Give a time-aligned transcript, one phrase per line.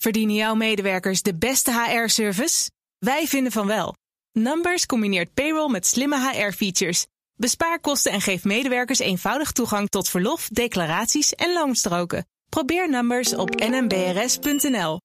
[0.00, 2.70] Verdienen jouw medewerkers de beste HR-service?
[2.98, 3.94] Wij vinden van wel.
[4.32, 7.06] Numbers combineert payroll met slimme HR-features.
[7.34, 12.26] Bespaar kosten en geef medewerkers eenvoudig toegang tot verlof, declaraties en loonstroken.
[12.48, 15.00] Probeer Numbers op nmbrs.nl.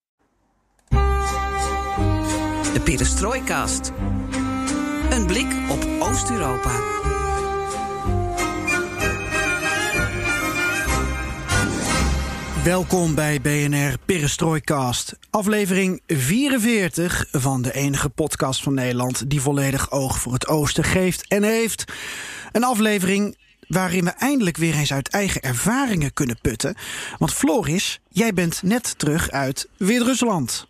[2.73, 3.91] De Perestroikast.
[5.09, 6.79] Een blik op Oost-Europa.
[12.65, 15.17] Welkom bij BNR Perestroikast.
[15.29, 21.27] Aflevering 44 van de enige podcast van Nederland die volledig oog voor het oosten geeft
[21.27, 21.83] en heeft.
[22.51, 23.37] Een aflevering
[23.67, 26.75] waarin we eindelijk weer eens uit eigen ervaringen kunnen putten.
[27.17, 30.67] Want Floris, jij bent net terug uit Wit-Rusland.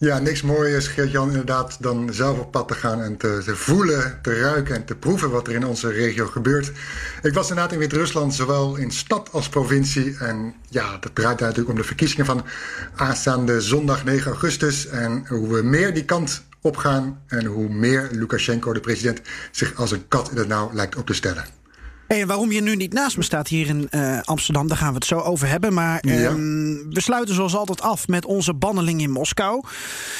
[0.00, 4.40] Ja, niks mooiers, Geert-Jan, inderdaad, dan zelf op pad te gaan en te, voelen, te
[4.40, 6.72] ruiken en te proeven wat er in onze regio gebeurt.
[7.22, 10.16] Ik was inderdaad in Wit-Rusland, zowel in stad als provincie.
[10.18, 12.44] En ja, dat draait natuurlijk om de verkiezingen van
[12.96, 14.86] aanstaande zondag 9 augustus.
[14.86, 19.90] En hoe we meer die kant opgaan en hoe meer Lukashenko, de president, zich als
[19.90, 21.57] een kat in het nauw lijkt op te stellen.
[22.08, 24.94] Hey, waarom je nu niet naast me staat hier in uh, Amsterdam, daar gaan we
[24.94, 25.74] het zo over hebben.
[25.74, 26.30] Maar ja.
[26.30, 29.62] um, we sluiten zoals altijd af met onze banneling in Moskou.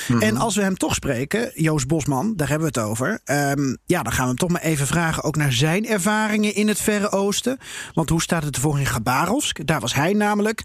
[0.06, 0.22] -hmm.
[0.22, 3.20] En als we hem toch spreken, Joost Bosman, daar hebben we het over.
[3.24, 6.68] Um, ja, dan gaan we hem toch maar even vragen ook naar zijn ervaringen in
[6.68, 7.58] het Verre Oosten.
[7.94, 9.66] Want hoe staat het ervoor in Gabarovsk?
[9.66, 10.62] Daar was hij namelijk.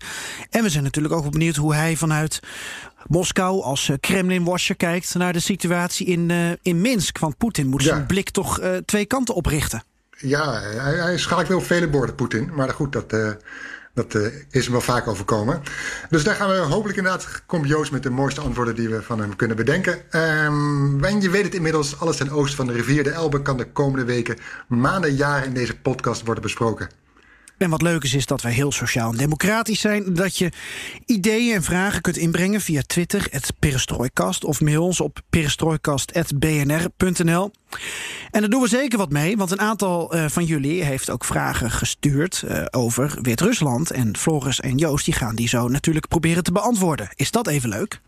[0.49, 2.39] En we zijn natuurlijk ook benieuwd hoe hij vanuit
[3.07, 7.19] Moskou als uh, Kremlin-washer kijkt naar de situatie in, uh, in Minsk.
[7.19, 7.87] Want Poetin moet ja.
[7.87, 9.83] zijn blik toch uh, twee kanten oprichten.
[10.23, 12.49] Ja, hij, hij schaakt wel vele borden, Poetin.
[12.53, 13.31] Maar goed, dat, uh,
[13.93, 15.61] dat uh, is hem wel vaak overkomen.
[16.09, 19.19] Dus daar gaan we hopelijk inderdaad, komt Joost met de mooiste antwoorden die we van
[19.19, 19.93] hem kunnen bedenken.
[19.93, 23.57] Um, en je weet het inmiddels, alles ten oosten van de rivier de Elbe kan
[23.57, 26.89] de komende weken, maanden, jaren in deze podcast worden besproken.
[27.57, 30.13] En wat leuk is, is dat wij heel sociaal en democratisch zijn.
[30.13, 30.51] Dat je
[31.05, 34.43] ideeën en vragen kunt inbrengen via Twitter, het Perestrooikast.
[34.43, 37.51] Of mail ons op perestrooikast.bnr.nl.
[38.31, 41.25] En daar doen we zeker wat mee, want een aantal uh, van jullie heeft ook
[41.25, 43.91] vragen gestuurd uh, over Wit-Rusland.
[43.91, 47.09] En Floris en Joost die gaan die zo natuurlijk proberen te beantwoorden.
[47.15, 48.01] Is dat even leuk?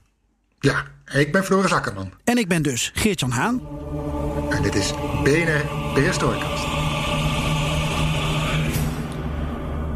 [0.59, 2.11] Ja, ik ben Floris Akkerman.
[2.23, 3.61] En ik ben dus Geert-Jan Haan.
[4.50, 6.74] En dit is BNR Perestrooikast.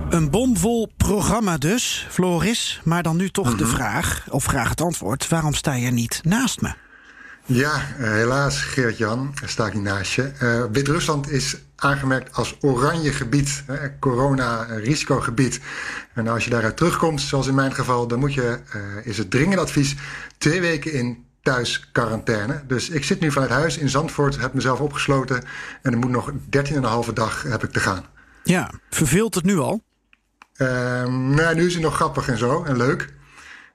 [0.09, 2.81] Een bomvol programma dus, Floris.
[2.84, 3.59] Maar dan nu toch mm -hmm.
[3.59, 5.28] de vraag, of vraag het antwoord...
[5.28, 6.74] waarom sta je niet naast me?
[7.46, 10.31] Ja, uh, helaas, Geert-Jan, sta ik niet naast je.
[10.42, 13.64] Uh, Wit-Rusland is aangemerkt als oranje gebied,
[14.00, 15.59] corona-risicogebied.
[16.14, 18.08] En als je daaruit terugkomt, zoals in mijn geval...
[18.08, 18.59] dan moet je,
[19.03, 19.96] is het dringend advies,
[20.38, 22.64] twee weken in thuis quarantaine.
[22.68, 25.44] Dus ik zit nu vanuit huis in Zandvoort, heb mezelf opgesloten...
[25.81, 26.31] en er moet nog
[27.08, 28.06] 13,5 dag heb ik te gaan.
[28.44, 29.88] Ja, verveelt het nu al?
[30.62, 30.68] Uh,
[31.08, 33.08] nou, nu is het nog grappig en zo en leuk.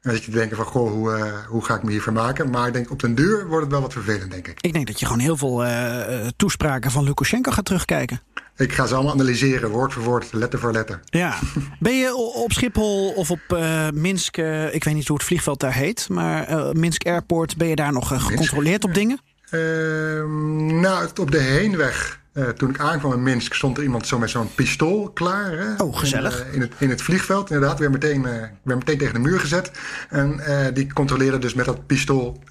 [0.02, 2.50] En dat je denkt van, goh, hoe, uh, hoe ga ik me hier vermaken?
[2.50, 4.58] Maar ik denk, op den duur wordt het wel wat vervelend, denk ik.
[4.60, 8.20] Ik denk dat je gewoon heel veel uh, toespraken van Lukashenko gaat terugkijken.
[8.56, 11.00] Ik ga ze allemaal analyseren, woord voor woord, letter voor letter.
[11.04, 11.38] Ja.
[11.80, 14.36] Ben je op Schiphol of op uh, Minsk,
[14.72, 16.08] ik weet niet hoe het vliegveld daar heet...
[16.08, 19.20] maar Minsk Airport, ben je daar nog gecontroleerd op dingen?
[19.50, 22.22] Ehm, nou, op de heenweg...
[22.34, 25.58] Uh, toen ik aankwam in Minsk stond er iemand zo met zo'n pistool klaar.
[25.58, 25.84] Hè?
[25.84, 26.40] Oh, gezellig.
[26.40, 27.78] In, uh, in, het, in het vliegveld, inderdaad.
[27.78, 29.70] Weer meteen, uh, weer meteen tegen de muur gezet.
[30.08, 30.40] En
[30.74, 32.42] die controleerde dus met dat pistool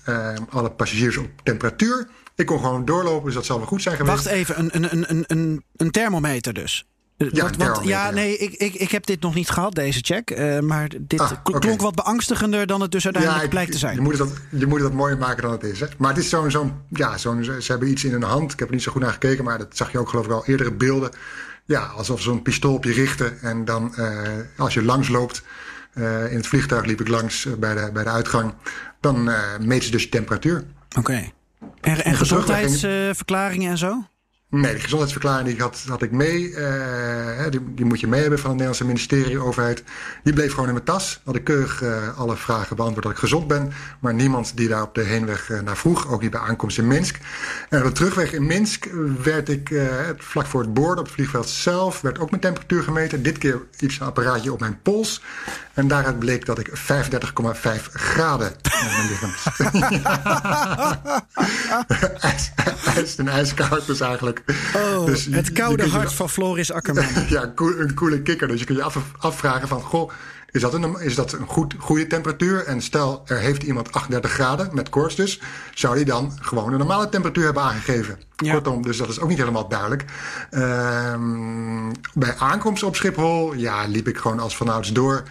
[0.50, 2.08] alle passagiers op temperatuur.
[2.36, 4.24] Ik kon gewoon doorlopen, dus dat zal wel goed zijn geweest.
[4.24, 6.86] Wacht even, een, een, een, een, een thermometer dus?
[7.18, 10.32] Ja, wat, wat, ja, nee, ik, ik, ik heb dit nog niet gehad, deze check.
[10.32, 11.60] Uh, maar dit ah, okay.
[11.60, 13.96] klonk wat beangstigender dan het dus uiteindelijk ja, blijkt te zijn.
[13.96, 15.80] Je moet het, je moet het mooier maken dan het is.
[15.80, 15.88] Hè?
[15.98, 18.54] Maar het is zo'n, zo'n, ja, zo'n, ze hebben iets in hun hand.
[18.54, 20.32] Ik heb er niet zo goed naar gekeken, maar dat zag je ook geloof ik
[20.32, 21.12] al eerdere beelden.
[21.66, 23.42] Ja, alsof ze zo'n pistool op je richten.
[23.42, 24.20] En dan uh,
[24.58, 25.44] als je langs loopt,
[25.94, 28.54] uh, in het vliegtuig liep ik langs bij, de, bij de uitgang.
[29.00, 30.64] Dan meten ze dus je temperatuur.
[30.90, 31.00] Oké.
[31.00, 31.34] Okay.
[31.82, 34.04] En, en gezondheidsverklaringen en zo?
[34.54, 36.50] Nee, de gezondheidsverklaring die had, had ik mee.
[36.50, 39.84] Uh, die, die, moet je mee hebben van het Nederlandse ministerie, overheid.
[40.24, 41.22] Die bleef gewoon in mijn tas.
[41.24, 43.74] Had ik keurig uh, alle vragen beantwoord dat ik gezond ben.
[44.00, 46.08] Maar niemand die daar op de heenweg uh, naar vroeg.
[46.08, 47.18] Ook niet bij aankomst in Minsk.
[47.70, 48.88] En op de terugweg in Minsk
[49.24, 49.74] werd ik
[50.18, 52.02] vlak voor het boorden op het vliegveld zelf...
[52.02, 53.24] werd ook mijn temperatuur gemeten.
[53.24, 55.22] Dit keer iets een apparaatje op mijn pols.
[55.74, 56.74] En daaruit bleek dat ik 35,5
[57.94, 59.32] graden in mijn lichaam
[63.18, 64.43] een ijskoud dus eigenlijk.
[64.76, 67.06] Oh, dus het koude hart je, van Floris Akkerman.
[67.30, 68.48] ja, een koele kikker.
[68.48, 69.82] Dus je kunt je af, afvragen van...
[69.82, 70.12] Goh,
[70.52, 72.66] is dat een, is dat een goed, goede temperatuur?
[72.66, 75.42] En stel, er heeft iemand 38 graden, met koorts dus...
[75.74, 78.20] zou die dan gewoon een normale temperatuur hebben aangegeven.
[78.36, 78.54] Ja.
[78.54, 80.06] Kortom, dus dat is ook niet helemaal duidelijk.
[80.52, 85.24] Um, bij aankomst op Schiphol, ja, liep ik gewoon als vanouds door...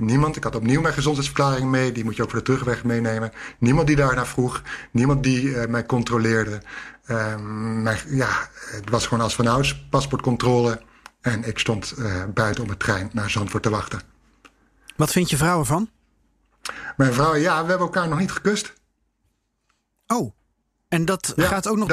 [0.00, 0.36] Niemand.
[0.36, 1.92] Ik had opnieuw mijn gezondheidsverklaring mee.
[1.92, 3.32] Die moet je ook voor de terugweg meenemen.
[3.58, 4.62] Niemand die daarnaar vroeg.
[4.90, 6.60] Niemand die uh, mij controleerde.
[7.10, 10.80] Um, maar, ja, het was gewoon als vanouds paspoortcontrole.
[11.20, 14.00] En ik stond uh, buiten op het trein naar Zandvoort te wachten.
[14.96, 15.90] Wat vind je vrouw ervan?
[16.96, 18.72] Mijn vrouw, ja, we hebben elkaar nog niet gekust.
[20.06, 20.32] Oh,
[20.88, 21.88] en dat ja, gaat ook nog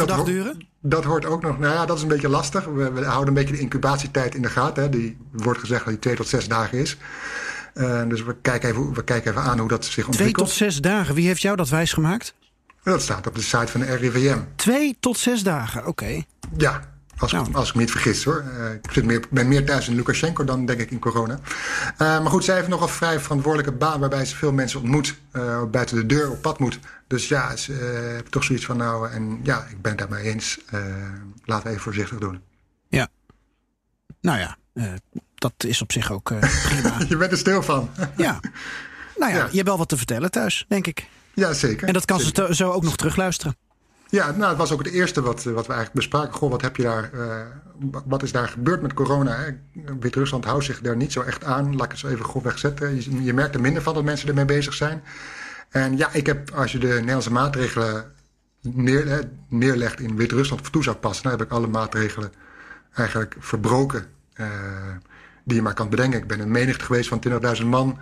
[0.00, 0.68] 13,5 dag duren?
[0.80, 1.58] Dat hoort ook nog.
[1.58, 2.64] Nou ja, dat is een beetje lastig.
[2.64, 4.82] We, we houden een beetje de incubatietijd in de gaten.
[4.82, 4.88] Hè.
[4.88, 6.96] Die wordt gezegd dat die 2 tot 6 dagen is.
[7.74, 10.48] Uh, dus we kijken, even, we kijken even aan hoe dat zich ontwikkelt.
[10.48, 11.14] 2 tot 6 dagen.
[11.14, 12.34] Wie heeft jou dat wijsgemaakt?
[12.92, 14.38] Dat staat op de site van de RIVM.
[14.56, 15.88] 2 tot 6 dagen, oké.
[15.88, 16.26] Okay.
[16.56, 16.80] Ja,
[17.18, 17.54] als, nou.
[17.54, 18.44] als ik me niet vergis hoor.
[18.58, 21.38] Uh, ik zit meer, ben meer thuis in Lukashenko dan denk ik in corona.
[21.92, 25.14] Uh, maar goed, zij heeft nogal vrij verantwoordelijke baan waarbij ze veel mensen ontmoet.
[25.32, 26.78] Uh, buiten de deur op pad moet.
[27.06, 27.72] Dus ja, ze
[28.12, 30.60] heeft toch zoiets van nou, en ja, ik ben het daarmee eens.
[31.44, 32.40] laten we even voorzichtig doen.
[32.88, 33.08] Ja.
[34.20, 34.56] Nou ja,
[35.34, 36.32] dat is op zich ook
[36.64, 36.96] prima.
[37.08, 37.90] je bent er stil van.
[38.16, 38.40] ja.
[39.16, 41.08] Nou ja, ja, je hebt wel wat te vertellen thuis, denk ik.
[41.36, 41.86] Ja, zeker.
[41.86, 42.46] En dat kan zeker.
[42.46, 43.56] ze zo ook nog terugluisteren.
[44.08, 46.32] Ja, nou, het was ook het eerste wat, wat we eigenlijk bespraken.
[46.34, 47.40] Goh, wat heb je daar, uh,
[48.06, 49.56] wat is daar gebeurd met corona?
[50.00, 51.76] Wit-Rusland houdt zich daar niet zo echt aan.
[51.76, 52.94] Laat ik het zo even grofweg zetten.
[52.94, 55.02] Je, je merkt er minder van dat mensen ermee bezig zijn.
[55.70, 58.12] En ja, ik heb, als je de Nederlandse maatregelen
[58.60, 62.32] neer, neerlegt in Wit-Rusland of toe zou passen, dan heb ik alle maatregelen
[62.94, 64.06] eigenlijk verbroken
[64.36, 64.46] uh,
[65.44, 66.20] die je maar kan bedenken.
[66.20, 67.22] Ik ben een menigte geweest van
[67.60, 67.98] 20.000 man.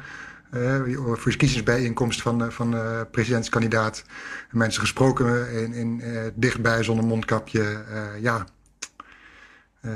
[0.53, 4.05] Uh, verkiezingsbijeenkomst van, van uh, presidentskandidaat.
[4.51, 7.85] Mensen gesproken in, in, uh, dichtbij zonder mondkapje.
[8.21, 8.47] ja.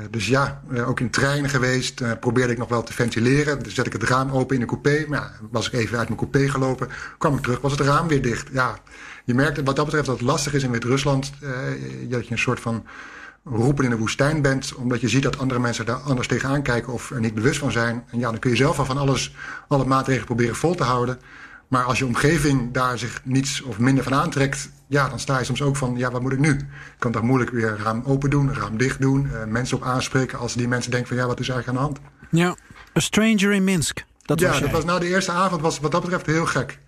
[0.09, 2.19] dus ja, ook in treinen geweest.
[2.19, 3.63] probeerde ik nog wel te ventileren.
[3.63, 5.05] Dus zet ik het raam open in de coupé.
[5.07, 6.89] Maar was ik even uit mijn coupé gelopen.
[7.17, 8.47] Kwam ik terug, was het raam weer dicht.
[8.51, 8.77] Ja,
[9.25, 11.31] je merkt wat dat betreft dat het lastig is in Wit-Rusland.
[12.09, 12.85] dat je een soort van
[13.43, 16.93] roepen in de woestijn bent, omdat je ziet dat andere mensen daar anders tegenaan kijken
[16.93, 18.03] of er niet bewust van zijn.
[18.11, 19.35] En ja, dan kun je zelf al van alles,
[19.67, 21.19] alle maatregelen proberen vol te houden.
[21.67, 25.45] Maar als je omgeving daar zich niets of minder van aantrekt, ja, dan sta je
[25.45, 26.51] soms ook van, ja, wat moet ik nu?
[26.51, 30.39] Ik kan toch moeilijk weer raam open doen, raam dicht doen, uh, mensen op aanspreken
[30.39, 32.13] als die mensen denken van, ja, wat is eigenlijk aan de hand?
[32.31, 32.55] Ja,
[32.97, 34.03] A Stranger in Minsk.
[34.21, 36.79] Dat ja, was dat was nou de eerste avond was wat dat betreft heel gek.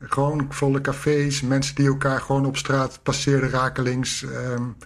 [0.00, 4.22] Gewoon volle cafés, mensen die elkaar gewoon op straat passeerden rakelings.
[4.22, 4.76] Um,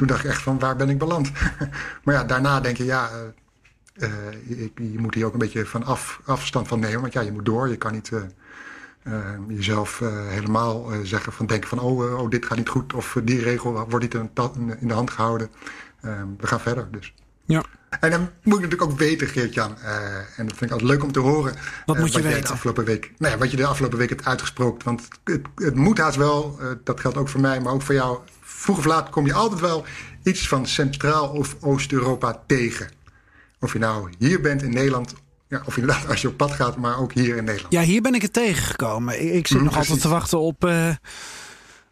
[0.00, 1.30] toen dacht ik echt van waar ben ik beland?
[2.04, 3.10] maar ja, daarna denk je ja,
[3.96, 4.08] uh,
[4.46, 7.00] je, je, moet hier ook een beetje van af, afstand van nemen.
[7.00, 7.68] Want ja, je moet door.
[7.68, 9.12] Je kan niet uh,
[9.48, 9.98] jezelf
[10.28, 12.94] helemaal zeggen van denken van oh, oh, dit gaat niet goed.
[12.94, 14.14] Of die regel wordt niet
[14.80, 15.50] in de hand gehouden.
[16.00, 17.14] Ehm, we gaan verder dus.
[17.44, 17.64] Ja.
[18.00, 19.78] En dan moet ik natuurlijk ook weten, Geert-Jan,
[20.36, 21.54] en dat vind ik altijd leuk om te horen.
[21.86, 22.44] Wat moet je wat weten?
[22.44, 24.84] De afgelopen week, nou ja, wat je de afgelopen week hebt uitgesproken.
[24.84, 28.18] Want het, het moet haast wel, dat geldt ook voor mij, maar ook voor jou
[28.60, 29.84] vroeg of laat kom je altijd wel
[30.22, 32.88] iets van Centraal- of Oost-Europa tegen.
[33.60, 35.14] Of je nou hier bent in Nederland,
[35.48, 37.72] ja, of inderdaad als je op pad gaat, maar ook hier in Nederland.
[37.72, 39.22] Ja, hier ben ik het tegengekomen.
[39.24, 39.90] Ik, ik zit Mm, nog precies.
[39.90, 40.88] altijd te wachten op uh,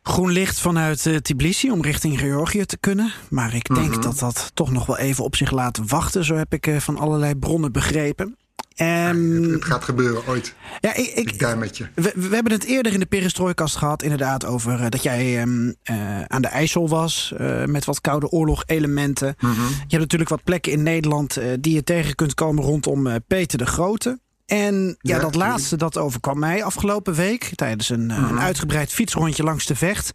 [0.02, 3.12] groen licht vanuit uh, Tbilisi om richting Georgië te kunnen.
[3.30, 4.00] Maar ik denk Mhm.
[4.00, 6.24] dat dat toch nog wel even op zich laat wachten.
[6.24, 8.36] Zo heb ik uh, van allerlei bronnen begrepen.
[8.74, 10.54] Het, Um, het gaat gebeuren ooit.
[10.80, 11.86] ja, ik, ik, met je.
[11.94, 15.72] we, we hebben het eerder in de perestrooikast gehad, inderdaad, over eh, dat jij ehm,
[15.82, 19.34] eh, aan de IJssel was eh, met wat koude oorlog-elementen.
[19.38, 19.60] Mhm.
[19.60, 23.66] Je hebt natuurlijk wat plekken in Nederland die je tegen kunt komen rondom Peter de
[23.66, 24.18] Grote.
[24.48, 28.28] En ja, Ja, dat laatste dat overkwam mij afgelopen week tijdens een, eh, Mhm.
[28.32, 30.10] een uitgebreid fietsrondje langs de vecht.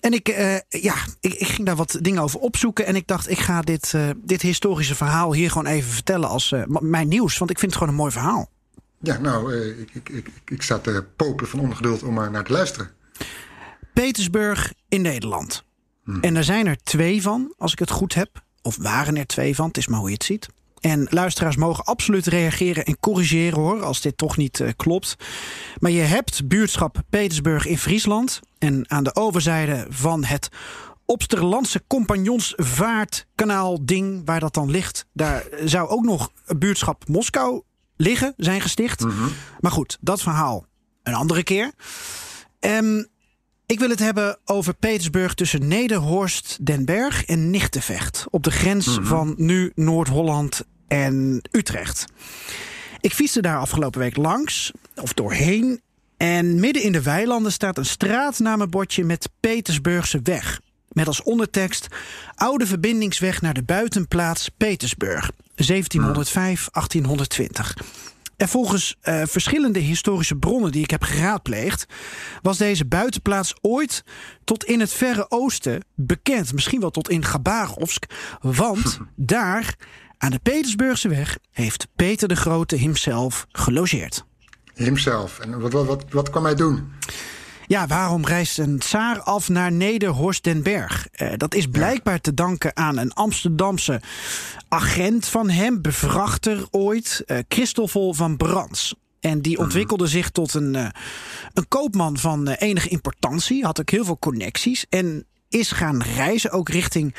[0.00, 2.86] En ik, eh, ja, ik, ik ging daar wat dingen over opzoeken.
[2.86, 6.54] En ik dacht, ik ga dit, eh, dit historische verhaal hier gewoon even vertellen als
[6.68, 7.38] mijn nieuws.
[7.38, 8.50] Want ik vind het gewoon een mooi verhaal.
[9.00, 12.52] Ja, nou, ik, ik, ik, ik sta te popelen van ongeduld om er naar te
[12.52, 12.90] luisteren.
[13.92, 15.64] Petersburg in Nederland.
[16.20, 18.42] En er zijn er twee van, als ik het goed heb.
[18.62, 20.48] Of waren er twee van, het is maar hoe je het ziet.
[20.82, 25.16] En luisteraars mogen absoluut reageren en corrigeren hoor, als dit toch niet eh, klopt.
[25.78, 28.40] Maar je hebt buurtschap Petersburg in Friesland.
[28.58, 30.48] En aan de overzijde van het
[31.04, 37.62] Opsterlandse compagnonsvaartkanaal ding, waar dat dan ligt, daar zou ook nog buurtschap Moskou
[37.96, 39.04] liggen, zijn gesticht.
[39.60, 40.66] Maar goed, dat verhaal
[41.02, 41.72] een andere keer.
[42.60, 43.04] Ehm,
[43.72, 48.26] ik wil het hebben over Petersburg tussen Nederhorst, Den Berg en Nichtenvecht.
[48.30, 52.04] Op de grens van nu Noord-Holland en Utrecht.
[53.00, 55.80] Ik fietste daar afgelopen week langs, of doorheen.
[56.16, 60.60] En midden in de weilanden staat een straatnamenbordje met Petersburgse weg.
[60.88, 61.86] Met als ondertekst
[62.34, 65.30] oude verbindingsweg naar de buitenplaats Petersburg.
[65.30, 65.34] 1705-1820.
[68.42, 71.86] En volgens eh, verschillende historische bronnen die ik heb geraadpleegd,
[72.40, 74.04] was deze buitenplaats ooit
[74.44, 76.52] tot in het verre oosten bekend.
[76.52, 78.04] Misschien wel tot in Gabarovsk.
[78.40, 79.76] Want daar
[80.18, 84.24] aan de Petersburgse weg heeft Peter de Grote hemzelf gelogeerd.
[84.74, 85.38] Himself.
[85.38, 86.92] En wat, wat, wat, wat kwam hij doen?
[87.72, 91.08] Ja, waarom reist een tsaar af naar Nederhorst den Berg?
[91.12, 94.00] Eh, dat is blijkbaar te danken aan een Amsterdamse
[94.68, 98.94] agent van hem, bevrachter ooit, eh, Christoffel van Brands.
[99.20, 100.86] En die ontwikkelde zich tot een, eh,
[101.52, 106.68] een koopman van enige importantie, had ook heel veel connecties en is gaan reizen ook
[106.68, 107.14] richting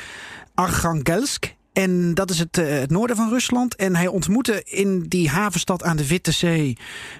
[0.54, 1.53] Archangelsk.
[1.74, 3.76] En dat is het, eh, het noorden van Rusland.
[3.76, 6.76] En hij ontmoette in die havenstad aan de Witte Zee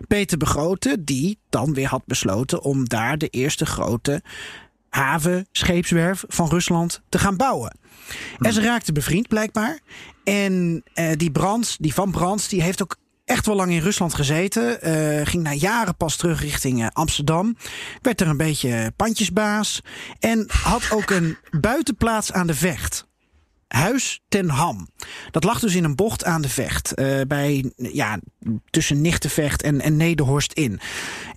[0.09, 4.23] Peter Begrote, die dan weer had besloten om daar de eerste grote
[4.89, 7.77] haven, scheepswerf van Rusland te gaan bouwen.
[8.39, 9.79] En ze raakten bevriend blijkbaar.
[10.25, 14.15] En eh, die Brands, die van Brands, die heeft ook echt wel lang in Rusland
[14.15, 14.83] gezeten.
[14.83, 17.57] Eh, ging na jaren pas terug richting Amsterdam.
[18.03, 19.81] Werd er een beetje pandjesbaas.
[20.19, 23.07] En had ook een buitenplaats aan de vecht.
[23.75, 24.89] Huis ten Ham.
[25.31, 26.95] Dat lag dus in een bocht aan de vecht.
[26.95, 28.19] eh, bij, ja,
[28.71, 30.81] tussen Nichtenvecht en, en Nederhorst in.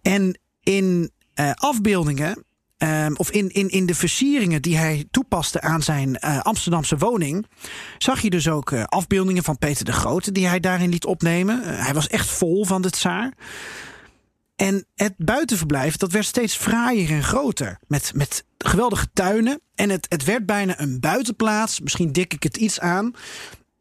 [0.01, 2.45] En in eh, afbeeldingen
[2.77, 7.45] Ehm, of in, in, in de versieringen die hij toepaste aan zijn eh, Amsterdamse woning,
[7.97, 11.61] zag je dus ook afbeeldingen van Peter de Grote die hij daarin liet opnemen.
[11.63, 13.33] Hij was echt vol van de tsaar.
[14.57, 17.79] En het buitenverblijf dat werd steeds fraaier en groter.
[17.87, 19.61] Met, met geweldige tuinen.
[19.75, 21.79] En het, het werd bijna een buitenplaats.
[21.79, 23.13] Misschien dik ik het iets aan.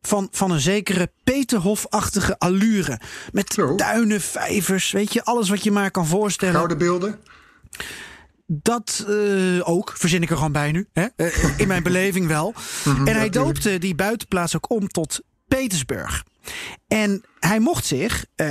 [0.01, 3.01] Van, van een zekere Peterhof-achtige allure.
[3.33, 3.75] Met Zo.
[3.75, 6.55] tuinen, vijvers, weet je, alles wat je maar kan voorstellen.
[6.55, 7.19] Gouden beelden?
[8.47, 10.89] Dat eh, ook, verzin ik er gewoon bij nu.
[10.93, 11.07] Hè?
[11.17, 12.55] Eh, in mijn beleving wel.
[12.85, 16.25] en hij doopte die buitenplaats ook om tot Petersburg.
[16.89, 18.47] En hij mocht zich eh,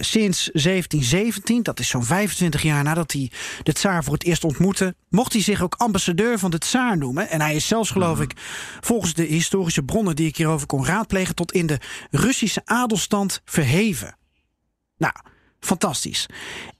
[0.00, 3.30] sinds 1717, dat is zo'n 25 jaar nadat hij
[3.62, 7.28] de tsaar voor het eerst ontmoette, mocht hij zich ook ambassadeur van de tsaar noemen.
[7.28, 8.32] En hij is zelfs, geloof ik,
[8.80, 11.78] volgens de historische bronnen die ik hierover kon raadplegen, tot in de
[12.10, 14.16] Russische adelstand verheven.
[14.96, 15.14] Nou,
[15.60, 16.26] fantastisch.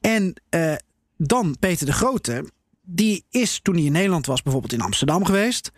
[0.01, 0.75] En eh,
[1.17, 2.51] dan Peter de Grote,
[2.83, 5.71] die is toen hij in Nederland was, bijvoorbeeld in Amsterdam geweest,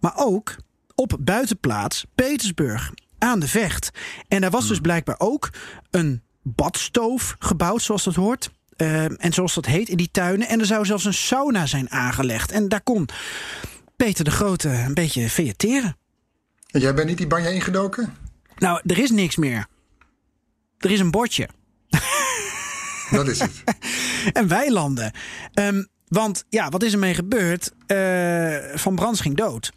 [0.00, 0.56] maar ook
[0.94, 3.90] op buitenplaats Petersburg aan de vecht.
[4.28, 5.50] En daar was dus blijkbaar ook
[5.90, 8.50] een badstoof gebouwd, zoals dat hoort.
[8.76, 10.48] Eh, en zoals dat heet in die tuinen.
[10.48, 12.50] En er zou zelfs een sauna zijn aangelegd.
[12.50, 13.08] En daar kon
[13.96, 15.96] Peter de Grote een beetje vegeteren.
[16.70, 18.16] En jij bent niet die banja ingedoken?
[18.58, 19.66] Nou, er is niks meer.
[20.78, 21.48] Er is een bordje.
[23.10, 23.64] Dat is het.
[24.32, 25.12] en weilanden.
[25.54, 27.72] Ehm, want ja, wat is er mee gebeurd?
[27.86, 29.72] Eh, Van Brands ging dood.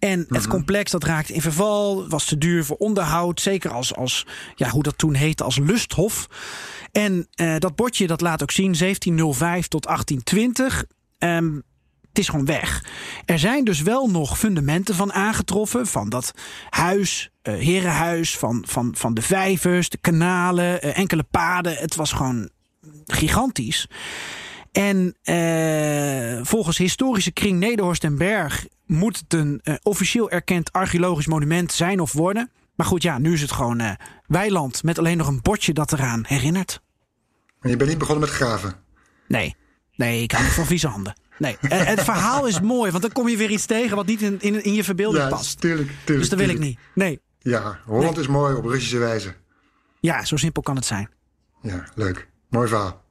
[0.00, 3.40] En het complex dat raakte in verval, was te duur voor onderhoud.
[3.40, 6.26] Zeker als, als ja, hoe dat toen heette, als lusthof.
[6.92, 10.84] En eh, dat bordje dat laat ook zien 1705 tot 1820.
[11.18, 11.54] Ehm,
[12.08, 12.84] het is gewoon weg.
[13.24, 15.86] Er zijn dus wel nog fundamenten van aangetroffen.
[15.86, 16.32] Van dat
[16.70, 21.76] huis, eh, herenhuis, van, van, van de vijvers, de kanalen, eh, enkele paden.
[21.76, 22.50] Het was gewoon
[23.06, 23.88] gigantisch.
[24.72, 31.26] En eh, volgens historische kring Nederhorst en Berg moet het een eh, officieel erkend archeologisch
[31.26, 32.50] monument zijn of worden.
[32.74, 33.90] Maar goed, ja, nu is het gewoon eh,
[34.26, 36.80] weiland met alleen nog een bordje dat eraan herinnert.
[37.60, 38.74] En je bent niet begonnen met graven.
[39.28, 39.56] Nee,
[39.96, 41.20] nee, ik hou niet van vieze handen.
[41.38, 44.36] Nee, het verhaal is mooi, want dan kom je weer iets tegen wat niet in,
[44.40, 45.60] in, in je verbeelding Ja, past.
[45.60, 46.18] tuurlijk, tuurlijk.
[46.18, 46.78] Dus dat wil ik niet.
[46.94, 49.34] Nee, Ja, Holland is mooi op Russische wijze.
[50.00, 51.10] ja, zo simpel kan het zijn.
[51.62, 52.28] Ja, leuk.
[52.50, 53.04] Mooi verhaal.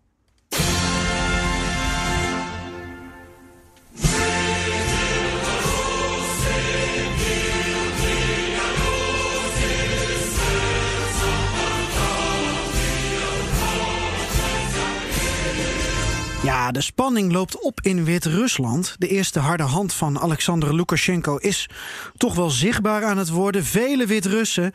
[16.68, 18.96] De spanning loopt op in Wit-Rusland.
[18.98, 21.70] De eerste harde hand van Alexander Lukashenko is
[22.18, 23.66] toch wel zichtbaar aan het worden.
[23.66, 24.74] Vele Wit-Russen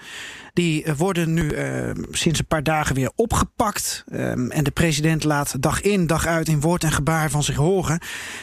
[0.52, 4.04] die worden nu eh, sinds een paar dagen weer opgepakt.
[4.08, 7.56] Ehm, en de president laat dag in, dag uit in woord en gebaar van zich
[7.56, 8.00] horen.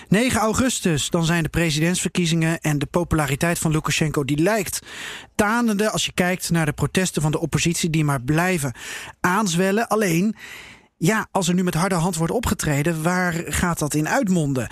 [0.07, 2.59] 9 augustus, dan zijn de presidentsverkiezingen.
[2.59, 4.79] En de populariteit van Lukashenko die lijkt
[5.35, 8.73] tanende als je kijkt naar de protesten van de oppositie die maar blijven
[9.19, 9.87] aanzwellen.
[9.87, 10.35] Alleen.
[11.03, 14.69] Ja, als er nu met harde hand wordt opgetreden, waar gaat dat in uitmonden?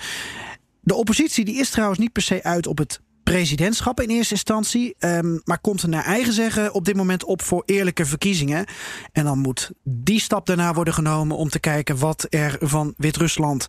[0.80, 4.94] De oppositie die is trouwens niet per se uit op het presidentschap in eerste instantie,
[4.98, 8.66] ehm, maar komt er naar eigen zeggen op dit moment op voor eerlijke verkiezingen.
[9.12, 13.66] En dan moet die stap daarna worden genomen om te kijken wat er van Wit-Rusland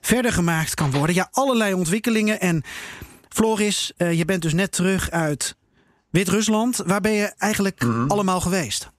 [0.00, 1.14] verder gemaakt kan worden.
[1.14, 2.40] Ja, allerlei ontwikkelingen.
[2.40, 2.62] En
[3.28, 5.56] Floris, eh, je bent dus net terug uit
[6.10, 6.76] Wit-Rusland.
[6.86, 8.90] Waar ben je eigenlijk allemaal geweest?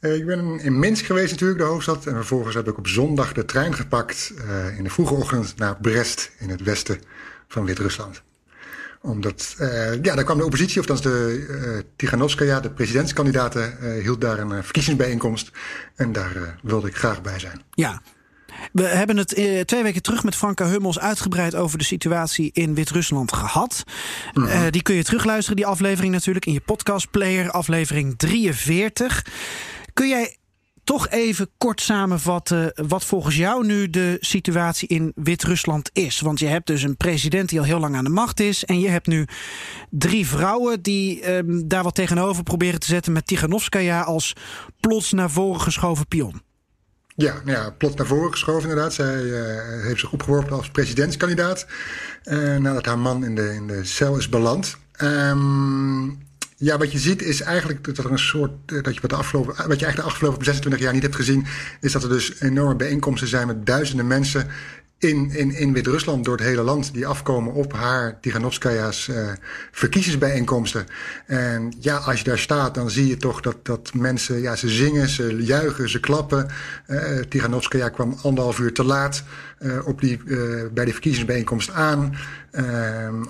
[0.00, 2.06] Eh, ik ben in Minsk geweest natuurlijk, de hoofdstad.
[2.06, 5.76] En vervolgens heb ik op zondag de trein gepakt eh, in de vroege ochtend naar
[5.76, 7.00] Brest in het westen
[7.48, 8.22] van Wit-Rusland.
[9.00, 9.54] omdat,
[10.02, 14.64] ja, daar kwam de oppositie, of dan de uh, Tiganovskaya, de presidentskandidaten, hield daar een
[14.64, 15.50] verkiezingsbijeenkomst.
[15.94, 17.62] En daar wilde ik graag bij zijn.
[17.70, 18.02] Ja,
[18.72, 22.74] we hebben het eh, twee weken terug met Franka Hummels uitgebreid over de situatie in
[22.74, 23.84] Wit-Rusland gehad.
[24.34, 24.46] Mhm.
[24.46, 29.24] Eh, die kun je terugluisteren, die aflevering natuurlijk, in je podcastplayer, aflevering 43.
[29.98, 30.36] Kun jij
[30.84, 36.20] toch even kort samenvatten wat volgens jou nu de situatie in Wit-Rusland is?
[36.20, 38.64] Want je hebt dus een president die al heel lang aan de macht is.
[38.64, 39.26] En je hebt nu
[39.90, 44.32] drie vrouwen die ehm, daar wat tegenover proberen te zetten met Tiganovskaya als
[44.80, 46.42] plots naar voren geschoven pion.
[47.14, 48.94] Ja, nou ja, plot naar voren geschoven inderdaad.
[48.94, 51.66] Zij uh, heeft zich opgeworpen als presidentskandidaat.
[52.24, 54.78] Uh, nadat haar man in de, in de cel is beland.
[55.02, 56.27] Um,
[56.60, 58.72] ja, wat je ziet is eigenlijk dat er een soort.
[58.72, 61.16] Eh, dat je wat, de afgelopen, wat je eigenlijk de afgelopen 26 jaar niet hebt
[61.16, 61.46] gezien.
[61.80, 64.46] Is dat er dus enorme bijeenkomsten zijn met duizenden mensen
[64.98, 69.28] in, in, in Wit-Rusland door het hele land die afkomen op haar Tiganovskaya's uh,
[69.72, 70.86] verkiezingsbijeenkomsten.
[71.26, 74.68] En ja, als je daar staat, dan zie je toch dat, dat mensen, ja, ze
[74.68, 76.48] zingen, ze juichen, ze klappen.
[76.86, 79.22] Uh, Tiganovskaya kwam anderhalf uur te laat
[79.60, 80.20] uh, op die,
[80.72, 82.16] bij de verkiezingsbijeenkomst aan.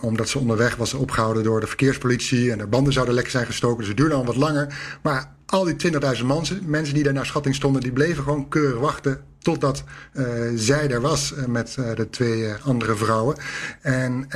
[0.00, 3.78] omdat ze onderweg was opgehouden door de verkeerspolitie en de banden zouden lekker zijn gestoken.
[3.78, 4.98] Dus het duurde al wat langer.
[5.02, 8.78] Maar al die 20.000 mensen, mensen die daar naar schatting stonden, die bleven gewoon keurig
[8.78, 10.24] wachten totdat uh,
[10.54, 13.36] zij er was uh, met uh, de twee andere vrouwen.
[13.80, 14.26] En,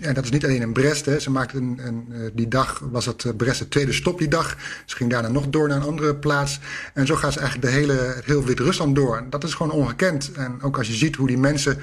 [0.00, 1.04] en dat is niet alleen in Brest.
[1.04, 1.18] Hè.
[1.18, 4.56] Ze maakte een, een die dag was het Brest de tweede stop die dag.
[4.84, 6.60] Ze ging daarna nog door naar een andere plaats.
[6.94, 9.16] En zo gaat ze eigenlijk de hele, heel Wit-Rusland door.
[9.16, 10.32] En dat is gewoon ongekend.
[10.32, 11.78] En ook als je ziet hoe die mensen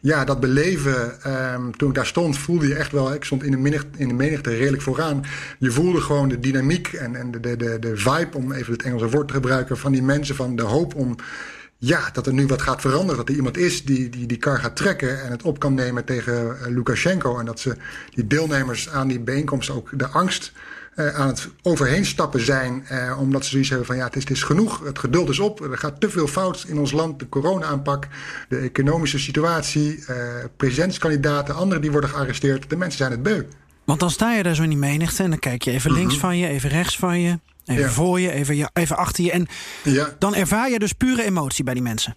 [0.00, 1.18] ja, dat beleven.
[1.54, 3.14] Um, toen ik daar stond, voelde je echt wel.
[3.14, 5.24] Ik stond in de, menigte, in de menigte redelijk vooraan.
[5.58, 8.82] Je voelde gewoon de dynamiek en, en de, de, de, de vibe, om even het
[8.82, 10.34] Engelse woord te gebruiken, van die mensen.
[10.34, 11.16] Van de hoop om
[11.78, 13.16] ja, dat er nu wat gaat veranderen.
[13.16, 16.04] Dat er iemand is die die, die kar gaat trekken en het op kan nemen
[16.04, 17.38] tegen uh, Lukashenko.
[17.38, 17.76] En dat ze
[18.14, 20.52] die deelnemers aan die bijeenkomst ook de angst
[20.96, 22.86] uh, aan het overheen stappen zijn.
[22.92, 24.84] Uh, omdat ze zoiets hebben van ja, het is, het is genoeg.
[24.84, 25.60] Het geduld is op.
[25.60, 27.18] Er gaat te veel fout in ons land.
[27.18, 28.08] De corona-aanpak,
[28.48, 30.04] de economische situatie,
[30.56, 32.70] presidentskandidaten, anderen die worden gearresteerd.
[32.70, 33.42] De mensen zijn het beu.
[33.84, 36.12] Want dan sta je daar zo in die menigte en dan kijk je even links
[36.12, 36.20] mhm.
[36.20, 37.38] van je, even rechts van je.
[37.68, 39.32] Even voor je, even, even achter je.
[39.32, 39.46] En
[39.82, 40.14] ja.
[40.18, 42.16] dan ervaar je dus pure emotie bij die mensen.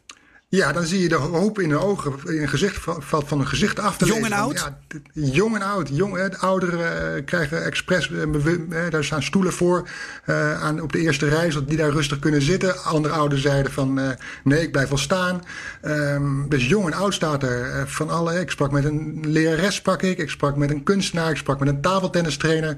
[0.51, 3.47] Ja, dan zie je de hoop in de ogen, in een gezicht valt van een
[3.47, 4.59] gezicht af te Jong en oud?
[4.59, 4.77] Ja,
[5.13, 5.89] jong en oud.
[5.93, 9.89] Jong, hè, de ouderen uh, krijgen expres, uh, daar staan stoelen voor
[10.25, 12.83] uh, aan, op de eerste rij, zodat die daar rustig kunnen zitten.
[12.83, 15.41] Andere ouderen zeiden van nee, ik blijf wel staan.
[15.85, 18.39] Um, dus jong en oud staat er van alle.
[18.39, 20.17] Ik sprak met een lerares, sprak ik.
[20.17, 22.75] Ik sprak met een kunstenaar, ik sprak met een tafeltennistrainer.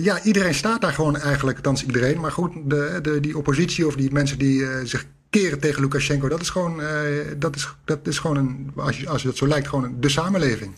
[0.00, 2.20] ja, iedereen staat daar gewoon eigenlijk, althans iedereen.
[2.20, 5.06] Maar goed, de, de, die oppositie of die mensen die zich
[5.40, 6.28] keren tegen Lukashenko.
[6.28, 6.88] Dat is gewoon, uh,
[7.36, 10.00] dat is, dat is gewoon een, als je, als je dat zo lijkt, gewoon een,
[10.00, 10.74] de samenleving.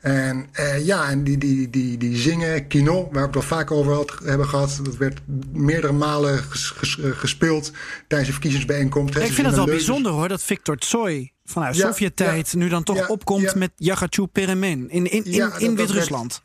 [0.00, 3.70] En uh, ja, en die, die, die, die zingen, kino, waar we het wel vaak
[3.70, 4.80] over had, hebben gehad.
[4.82, 5.20] Dat werd
[5.52, 7.72] meerdere malen ges, ges, uh, gespeeld
[8.06, 9.16] tijdens de verkiezingsbijeenkomst.
[9.16, 12.82] Ik vind het wel bijzonder hoor, dat Victor Tsoi vanuit ja, Sovjet-tijd ja, nu dan
[12.82, 16.42] toch opkomt met Yagachu Peremen in, in, in, in Wit-Rusland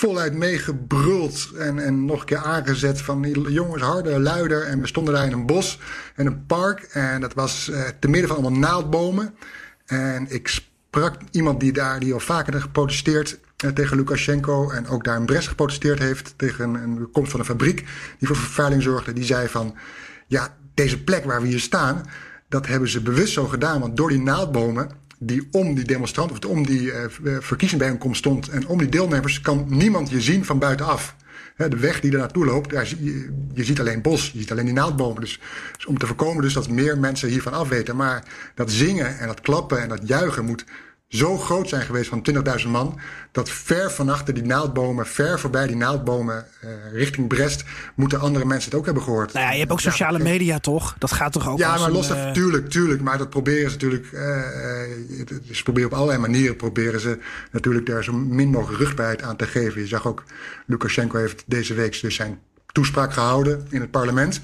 [0.00, 4.62] voluit meegebruld en, en nog een keer aangezet van jongens harder, luider.
[4.62, 5.78] En we stonden daar in een bos
[6.14, 9.34] en een park en dat was uh, te midden van allemaal naaldbomen.
[9.86, 15.04] En ik sprak iemand die daar, die al vaker geprotesteerd uh, tegen Lukashenko en ook
[15.04, 17.84] daar in Brest geprotesteerd heeft tegen een, een komst van een fabriek
[18.18, 19.12] die voor vervuiling zorgde.
[19.12, 19.74] Die zei van,
[20.26, 22.06] ja, deze plek waar we hier staan,
[22.48, 23.80] dat hebben ze bewust zo gedaan.
[23.80, 24.90] Want door die naaldbomen
[25.22, 27.04] die om die demonstrant of om die uh,
[27.40, 31.16] verkiezingsbijeenkomst stond en om die deelnemers kan niemand je zien van buitenaf.
[31.56, 32.70] de weg die er naartoe loopt,
[33.52, 35.20] je, ziet alleen bos, je ziet alleen die naaldbomen.
[35.20, 35.40] Dus,
[35.76, 37.96] dus, om te voorkomen dus dat meer mensen hiervan afweten.
[37.96, 40.64] Maar dat zingen en dat klappen en dat juichen moet
[41.10, 42.26] zo groot zijn geweest van
[42.64, 43.00] 20.000 man.
[43.32, 48.44] Dat ver van achter die naaldbomen, ver voorbij die naaldbomen, uh, richting Brest, moeten andere
[48.44, 49.32] mensen het ook hebben gehoord.
[49.32, 50.94] Nou ja, je hebt ook sociale ja, media toch?
[50.98, 51.58] Dat gaat toch ook.
[51.58, 52.30] Ja, maar los uh...
[52.30, 53.00] tuurlijk, tuurlijk.
[53.02, 54.12] Maar dat proberen ze natuurlijk.
[54.12, 54.20] Uh,
[55.52, 57.18] ze proberen op allerlei manieren proberen ze
[57.50, 59.80] natuurlijk daar zo min mogelijk rugbaarheid aan te geven.
[59.80, 60.24] Je zag ook,
[60.66, 62.38] Lukashenko heeft deze week dus zijn
[62.72, 64.40] toespraak gehouden in het parlement.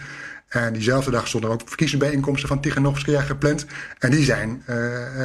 [0.49, 3.67] En diezelfde dag stonden ook verkiezingsbijeenkomsten van Tiganovskaya gepland.
[3.99, 4.77] En die zijn uh,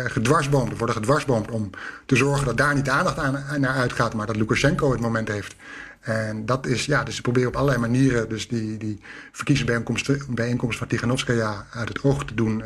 [0.06, 1.70] gedwarsboomd, worden gedwarsboomd om
[2.06, 5.56] te zorgen dat daar niet aandacht aan, naar uitgaat, maar dat Lukashenko het moment heeft.
[6.00, 9.00] En dat is, ja, dus ze proberen op allerlei manieren dus die, die
[9.32, 12.64] verkiezingsbijeenkomsten van Tiganovskaya uit het oog te doen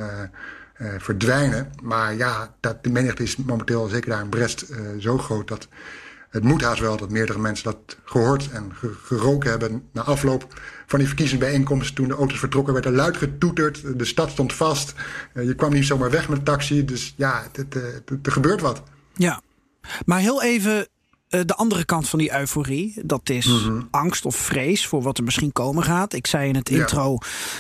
[0.98, 1.72] verdwijnen.
[1.84, 4.66] Maar ja, dat, de menigte is momenteel, zeker daar in Brest,
[5.00, 5.68] zo groot dat
[6.30, 8.72] het moet haast wel dat meerdere mensen dat gehoord en
[9.04, 11.96] geroken hebben na afloop van die verkiezingsbijeenkomst.
[11.96, 14.00] Toen de auto's vertrokken werd er luid getoeterd.
[14.00, 14.94] De stad stond vast.
[15.34, 16.86] Uh, je kwam niet zomaar weg met de taxi.
[16.86, 17.44] Dus ja,
[18.24, 18.82] er gebeurt wat.
[19.14, 19.42] Ja,
[20.06, 20.88] maar heel even
[21.30, 23.02] eh, de andere kant van die euforie.
[23.06, 23.82] Dat is Mhm.
[23.92, 26.14] angst of vrees voor wat er misschien komen gaat.
[26.14, 27.18] Ik zei in het intro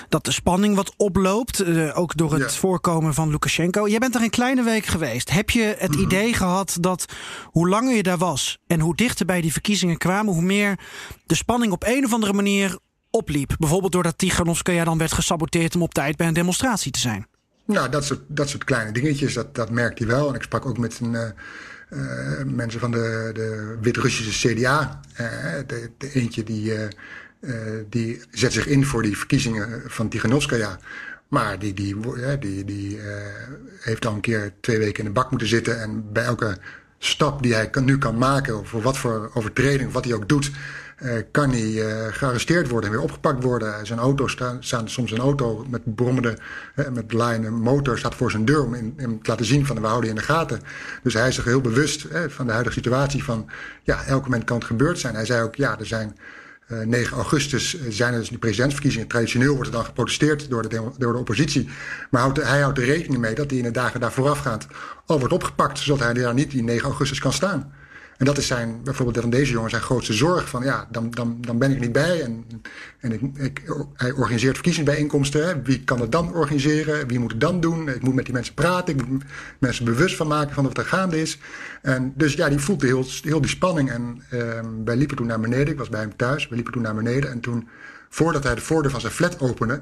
[0.09, 1.59] dat de spanning wat oploopt.
[1.59, 2.49] eh, ook door het Ja.
[2.49, 3.87] voorkomen van Lukashenko.
[3.87, 5.29] Jij bent er een kleine week geweest.
[5.31, 6.01] Heb je het Mhm.
[6.01, 7.05] idee gehad dat
[7.43, 10.79] hoe langer je daar was en hoe dichter bij die verkiezingen kwamen, hoe meer
[11.25, 12.77] de spanning op een of andere manier
[13.15, 13.55] opliep?
[13.57, 17.27] Bijvoorbeeld doordat Tiganovskaya dan werd gesaboteerd om op tijd bij een demonstratie te zijn.
[17.65, 18.05] Nou, dat
[18.49, 20.29] soort, kleine dingetjes, dat, dat merkt hij wel.
[20.29, 21.27] En ik sprak ook met een, eh,
[21.89, 24.99] eh, mensen van de, de Wit-Russische CDA.
[25.13, 25.25] Eh,
[25.67, 26.73] de, de eentje die,
[27.89, 30.79] die zet zich in voor die verkiezingen van Tiganovskaya.
[31.27, 31.95] Maar die, die,
[32.39, 32.99] die, die
[33.79, 35.81] heeft al een keer twee weken in de bak moeten zitten.
[35.81, 36.57] En bij elke
[36.97, 40.29] stap die hij kan, nu kan maken, of voor wat voor overtreding, wat hij ook
[40.29, 40.51] doet,
[41.31, 43.85] kan hij eh, gearresteerd worden en weer opgepakt worden.
[43.85, 46.37] Zijn auto staan, soms een auto met brommende,
[46.75, 49.87] eh, met laaiende motor staat voor zijn deur om in, te laten zien van we
[49.87, 50.61] houden je in de gaten.
[51.03, 53.49] Dus hij is zich heel bewust eh, van de huidige situatie van
[53.83, 55.15] ja, elk moment kan het gebeurd zijn.
[55.15, 56.15] Hij zei ook ja, er zijn
[56.65, 59.07] eh, 9 augustus eh, zijn er dus die presidentsverkiezingen.
[59.07, 61.69] Traditioneel wordt er dan geprotesteerd door de, door de oppositie.
[62.09, 64.67] Maar houdt, hij houdt er rekening mee dat hij in de dagen daar voorafgaand
[65.05, 67.73] al wordt opgepakt, zodat hij daar niet die 9 augustus kan staan.
[68.17, 70.49] En dat is zijn, bijvoorbeeld van deze jongen zijn grootste zorg.
[70.49, 72.21] Van ja, dan, dan, dan ben ik niet bij.
[72.21, 72.45] En,
[72.99, 73.61] en ik, ik,
[73.93, 75.47] hij organiseert verkiezingsbijeenkomsten.
[75.47, 75.61] Hè.
[75.61, 77.07] Wie kan het dan organiseren?
[77.07, 77.89] Wie moet het dan doen?
[77.89, 78.97] Ik moet met die mensen praten.
[78.97, 79.23] Ik moet
[79.59, 81.39] mensen bewust van maken van wat er gaande is.
[81.81, 83.91] En dus ja, die voelde heel, heel die spanning.
[83.91, 85.67] En ehm, wij liepen toen naar beneden.
[85.67, 86.47] Ik was bij hem thuis.
[86.47, 87.31] We liepen toen naar beneden.
[87.31, 87.67] En toen,
[88.09, 89.81] voordat hij de voordeur van zijn flat opende,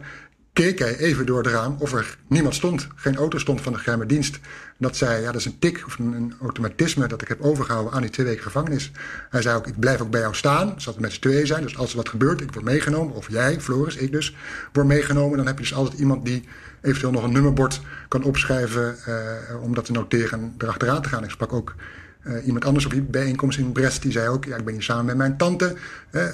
[0.54, 2.88] keek hij even door het raam of er niemand stond.
[2.96, 4.40] Geen auto stond van de geheime dienst.
[4.78, 8.02] Dat zei, ja, dat is een tik of een, automatisme dat ik heb overgehouden aan
[8.02, 8.92] die twee weken gevangenis.
[9.30, 10.74] Hij zei ook, ik blijf ook bij jou staan.
[10.78, 11.64] Zal het met z'n tweeën zijn.
[11.64, 13.16] Dus als er wat gebeurt, ik word meegenomen.
[13.16, 14.36] Of jij, Floris, ik dus,
[14.74, 15.38] word meegenomen.
[15.38, 16.44] Dan heb je dus altijd iemand die
[16.82, 21.24] eventueel nog een nummerbord kan opschrijven eh, om dat te noteren en erachteraan te gaan.
[21.24, 21.76] Ik sprak ook
[22.24, 24.84] uh, iemand anders op die bijeenkomst in Brest, die zei ook: ja, Ik ben hier
[24.84, 25.76] samen met mijn tante.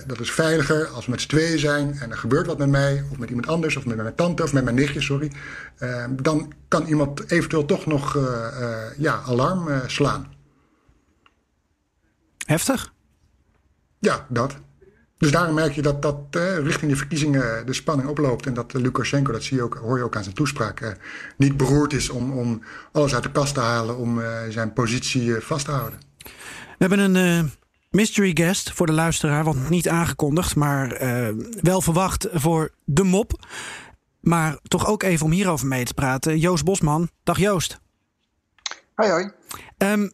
[0.07, 3.03] Dat is veiliger als we met z'n tweeën zijn en er gebeurt wat met mij,
[3.11, 5.31] of met iemand anders, of met mijn tante, of met mijn nichtje, sorry.
[5.79, 10.33] Uh, dan kan iemand eventueel toch nog uh, ja, alarm slaan.
[12.45, 12.93] Heftig?
[13.99, 14.55] Ja, dat.
[15.19, 18.45] Dus daarom merk je dat, dat uh, richting de verkiezingen de spanning oploopt.
[18.45, 20.89] En dat uh, Lukashenko, dat zie je ook, hoor je ook aan zijn toespraak, uh,
[21.37, 25.65] niet beroerd is om, om alles uit de kast te halen om zijn positie vast
[25.65, 25.99] te houden.
[26.77, 27.51] We hebben een
[27.91, 30.97] mystery guest voor de luisteraar, want niet aangekondigd, maar
[31.61, 33.47] wel verwacht voor de mop.
[34.19, 36.39] Maar toch ook even om hierover mee te praten.
[36.39, 37.09] Joost Bosman.
[37.23, 37.79] Dag Joost.
[38.95, 39.31] Hoi hoi.
[39.77, 40.11] Um,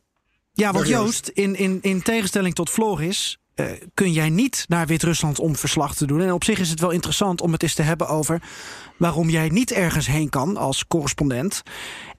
[0.53, 5.39] ja, want Joost, in, in, in tegenstelling tot Floris, uh, kun jij niet naar Wit-Rusland
[5.39, 6.21] om verslag te doen.
[6.21, 8.41] En op zich is het wel interessant om het eens te hebben over
[8.97, 11.63] waarom jij niet ergens heen kan als correspondent.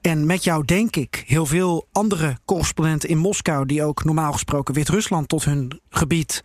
[0.01, 4.73] En met jou denk ik heel veel andere correspondenten in Moskou die ook normaal gesproken
[4.73, 6.43] Wit-Rusland tot hun gebied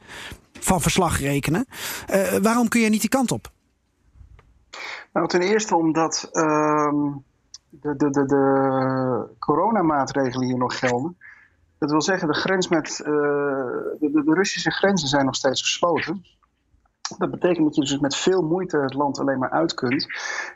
[0.60, 1.66] van verslag rekenen.
[2.10, 3.50] Uh, waarom kun jij niet die kant op?
[5.12, 6.92] Nou, ten eerste omdat uh,
[7.68, 11.16] de, de, de, de coronamaatregelen hier nog gelden.
[11.82, 16.24] Dat wil zeggen, de, grens met, uh, de, de, Russische grenzen zijn nog steeds gesloten.
[17.18, 20.06] Dat betekent dat je dus met veel moeite het land alleen maar uit kunt.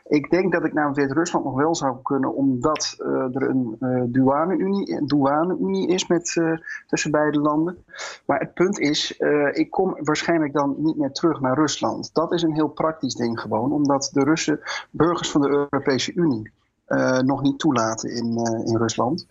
[0.05, 4.03] Ik denk dat ik naar Wit-Rusland nog wel zou kunnen, omdat uh, er een uh,
[4.07, 6.41] douane-unie douane is met,
[6.87, 7.83] tussen beide landen.
[8.25, 9.17] Maar het punt is,
[9.51, 12.13] ik kom waarschijnlijk dan niet meer terug naar Rusland.
[12.13, 14.59] Dat is een heel praktisch ding gewoon, omdat de Russen
[14.91, 16.51] burgers van de Europese Unie
[16.87, 19.25] uh, nog niet toelaten in, uh, in Rusland.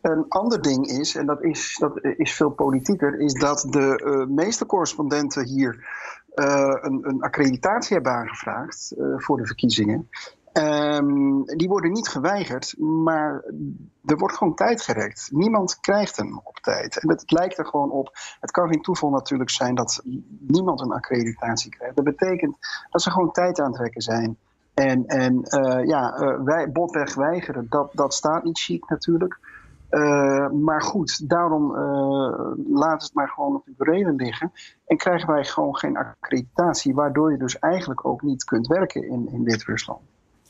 [0.00, 4.36] Een ander ding is, en dat is, dat is veel politieker, is dat de uh,
[4.36, 5.98] meeste correspondenten hier
[6.34, 10.08] een, een, accreditatie hebben aangevraagd voor de verkiezingen.
[10.52, 13.44] Um, die worden niet geweigerd, maar
[14.04, 15.28] er wordt gewoon tijd gerekt.
[15.32, 16.98] Niemand krijgt hem op tijd.
[17.02, 18.10] En het lijkt er gewoon op.
[18.40, 20.02] Het kan geen toeval natuurlijk zijn dat
[20.38, 21.96] niemand een accreditatie krijgt.
[21.96, 22.56] Dat betekent
[22.90, 24.38] dat ze gewoon tijd aan het trekken zijn.
[24.80, 29.38] En, en uh, ja, uh, wij, botweg weigeren, dat, dat staat niet chic natuurlijk.
[29.90, 31.72] Uh, maar goed, daarom
[32.72, 34.52] laat het maar gewoon op de burelen liggen.
[34.86, 39.28] En krijgen wij gewoon geen accreditatie, waardoor je dus eigenlijk ook niet kunt werken in,
[39.32, 40.00] in Wit-Rusland.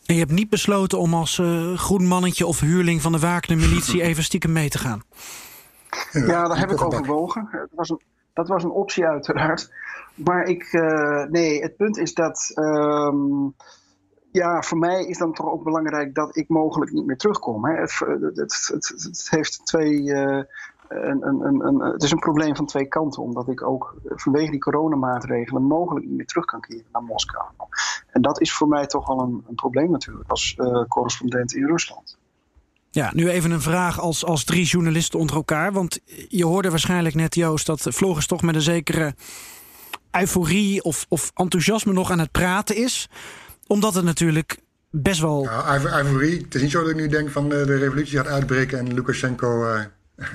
[0.06, 1.42] En je hebt niet besloten om als
[1.74, 5.02] groen mannetje of huurling van de wakende militie even stiekem mee te gaan?
[6.12, 7.48] Ja, daar heb ik overwogen.
[7.52, 8.00] Dat was, een,
[8.32, 9.72] dat was een optie uiteraard.
[10.14, 10.72] Maar ik,
[11.30, 12.52] nee, het punt is dat...
[12.54, 13.54] Um,
[14.32, 17.64] ja, voor mij is dan toch ook belangrijk dat ik mogelijk niet meer terugkom.
[17.64, 17.80] Hè.
[17.80, 20.02] Het, het, het, het, heeft twee.
[20.02, 20.42] Uh,
[20.88, 24.60] een, een, een, het is een probleem van twee kanten, omdat ik ook vanwege die
[24.60, 27.44] coronamaatregelen mogelijk niet meer terug kan keren naar Moskou.
[28.10, 32.18] En dat is voor mij toch wel een, probleem natuurlijk als uh, correspondent in Rusland.
[32.90, 35.72] Ja, nu even een vraag als, als drie journalisten onder elkaar.
[35.72, 39.14] Want je hoorde waarschijnlijk net, Joost, dat Floris toch met een zekere
[40.10, 43.08] euforie of, of enthousiasme nog aan het praten is.
[43.70, 44.58] Omdat het natuurlijk
[44.90, 45.42] best wel.
[45.42, 46.40] Ja, euforie.
[46.42, 48.94] Het is niet zo dat ik nu denk van de, de revolutie gaat uitbreken en
[48.94, 49.64] Lukashenko.
[49.64, 49.80] Uh,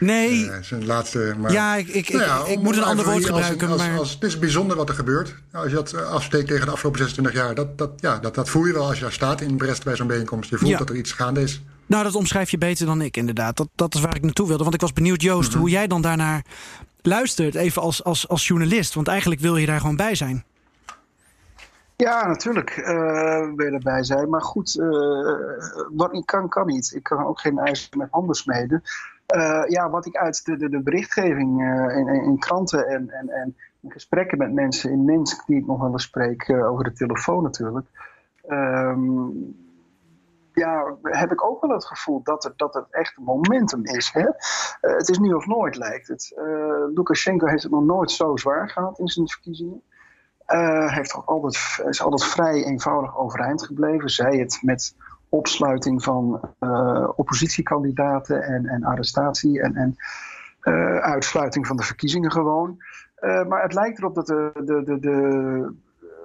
[0.00, 0.44] nee.
[0.44, 1.34] Uh, zijn laatste.
[1.38, 3.68] Maar, ja, ik, ik, nou ja, ik, moet een ander woord gebruiken.
[3.68, 3.98] Als, maar...
[3.98, 5.34] als, het is bijzonder wat er gebeurt.
[5.52, 8.64] Als je dat afsteekt tegen de afgelopen 26 jaar, dat, dat, ja, dat, dat voel
[8.64, 10.50] je wel als je daar staat in Brest bij zo'n bijeenkomst.
[10.50, 10.78] Je voelt Ja.
[10.78, 11.60] dat er iets gaande is.
[11.86, 13.56] Nou, dat omschrijf je beter dan ik, inderdaad.
[13.56, 14.62] Dat, dat is waar ik naartoe wilde.
[14.62, 16.44] Want ik was benieuwd, Joost, hoe jij dan daarnaar
[17.02, 17.54] luistert.
[17.54, 18.94] Even als, als, als journalist.
[18.94, 20.44] Want eigenlijk wil je daar gewoon bij zijn.
[22.04, 24.28] Ja, natuurlijk eh, wil erbij zijn.
[24.28, 24.88] Maar goed, eh,
[25.90, 26.92] wat ik kan, kan niet.
[26.94, 28.82] Ik kan ook geen ijs met handen smeden.
[29.26, 31.60] Eh, ja, wat ik uit de, de, berichtgeving
[31.92, 33.56] in, in, kranten en, en, en
[33.88, 37.86] gesprekken met mensen in Minsk, die ik nog wel eens spreek, over de telefoon natuurlijk.
[38.46, 39.28] ehm,
[40.52, 44.10] ja, heb ik ook wel het gevoel dat het, dat het echt momentum is.
[44.12, 44.26] Hè?
[44.80, 46.32] Het is nu of nooit, lijkt het.
[46.94, 49.82] Lukashenko heeft het nog nooit zo zwaar gehad in zijn verkiezingen.
[50.48, 54.10] Eh, heeft altijd, is altijd vrij eenvoudig overeind gebleven.
[54.10, 54.94] Zij het met
[55.28, 59.96] opsluiting van eh, oppositiekandidaten en, en arrestatie en, en
[60.60, 62.82] eh, uitsluiting van de verkiezingen gewoon.
[63.20, 65.74] Maar het lijkt erop dat de, de, de,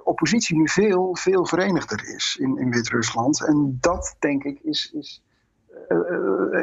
[0.04, 3.46] oppositie nu veel, veel verenigder is in, in Wit-Rusland.
[3.46, 5.24] En dat, denk ik, is, is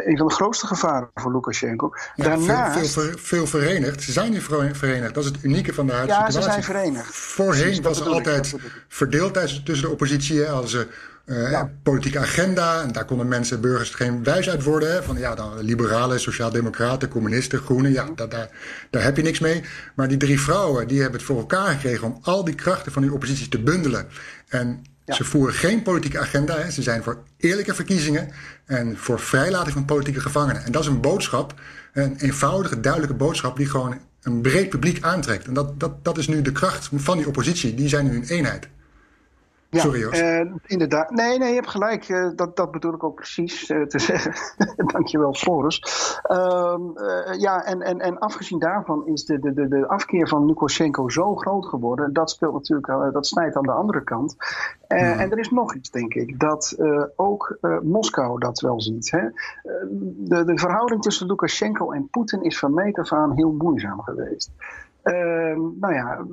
[0.06, 1.90] een van de grootste gevaren voor Lukashenko.
[2.14, 4.02] Ja, Daarnaast, veel, veel, ver- veel verenigd.
[4.02, 4.40] Ze zijn nu
[4.72, 5.14] verenigd.
[5.14, 6.62] Dat is het unieke van de huidige ja, ze situatie.
[6.62, 7.14] zijn verenigd.
[7.14, 8.54] Voorheen Precies, was er altijd
[8.88, 10.44] verdeeldheid tussen de oppositie.
[10.44, 10.86] Hadden ze
[11.24, 11.70] eh, Ja.
[11.82, 12.82] politieke agenda.
[12.82, 14.92] En daar konden mensen, burgers, geen wijs uit worden.
[14.92, 17.92] Hè, van ja, dan liberalen, sociaaldemocraten, communisten, groenen.
[17.92, 18.48] Ja, daar, daar,
[18.90, 19.64] daar heb je niks mee.
[19.94, 23.02] Maar die drie vrouwen die hebben het voor elkaar gekregen om al die krachten van
[23.02, 24.06] die oppositie te bundelen.
[24.48, 26.58] En Ze voeren geen politieke agenda.
[26.58, 26.70] Hè.
[26.70, 28.30] Ze zijn voor eerlijke verkiezingen
[28.64, 30.64] en voor vrijlating van politieke gevangenen.
[30.64, 31.54] En dat is een boodschap,
[31.92, 35.46] een eenvoudige, duidelijke boodschap die gewoon een breed publiek aantrekt.
[35.46, 37.74] En dat, dat, dat is nu de kracht van die oppositie.
[37.74, 38.68] Die zijn nu een eenheid.
[39.72, 41.11] Ja, Sorry, eh, inderdaad.
[41.11, 42.09] Nee, nee, je hebt gelijk.
[42.09, 44.33] eh, dat, dat bedoel ik ook precies eh, te zeggen.
[44.76, 45.83] Dankjewel, Floris.
[46.22, 50.46] Ehm, eh, ja, en, en, en afgezien daarvan is de, de, de, de afkeer van
[50.46, 52.12] Lukashenko zo groot geworden.
[52.12, 54.37] Dat speelt natuurlijk, dat snijdt aan de andere kant.
[54.87, 56.76] Eh, En er is nog iets, denk ik, dat
[57.16, 59.11] ook Moskou dat wel ziet.
[59.11, 59.20] Hè?
[60.16, 64.50] De, de verhouding tussen Lukashenko en Poetin is van meet af aan heel moeizaam geweest.
[65.02, 66.24] Ehm, nou ja,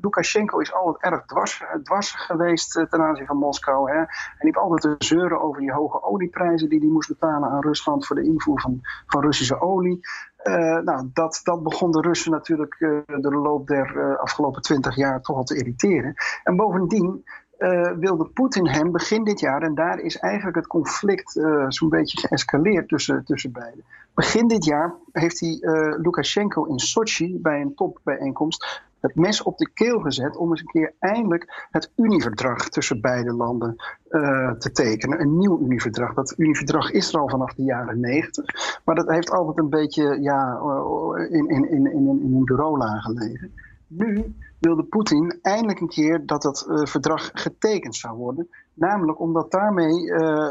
[0.00, 3.90] Lukashenko is altijd erg dwars, dwars geweest eh, ten aanzien van Moskou.
[3.90, 3.96] Hè.
[3.96, 7.62] En die heeft altijd te zeuren over die hoge olieprijzen die hij moest betalen aan
[7.62, 10.00] Rusland voor de invoer van, van Russische olie.
[10.36, 14.62] Eh, nou, dat, dat begon de Russen natuurlijk eh, door de loop der eh, afgelopen
[14.62, 16.14] twintig jaar toch al te irriteren.
[16.44, 17.24] En bovendien
[17.60, 21.88] eh, wilde Poetin hem begin dit jaar, en daar is eigenlijk het conflict eh, zo'n
[21.88, 23.84] beetje geëscaleerd tussen, tussen beiden.
[24.14, 29.58] Begin dit jaar heeft hij eh, Lukashenko in Sochi bij een topbijeenkomst het mes op
[29.58, 33.76] de keel gezet om eens een keer eindelijk het Unieverdrag tussen beide landen
[34.08, 35.20] eh, te tekenen.
[35.20, 36.14] Een nieuw Unieverdrag.
[36.14, 38.44] Dat Unieverdrag is er al vanaf de jaren negentig,
[38.84, 42.98] maar dat heeft altijd een beetje ja, eh, in, in, in, in, in een bureaula
[42.98, 43.52] gelegen.
[43.86, 48.48] Nu wilde Poetin eindelijk een keer dat dat eh, verdrag getekend zou worden.
[48.74, 50.04] Namelijk omdat daarmee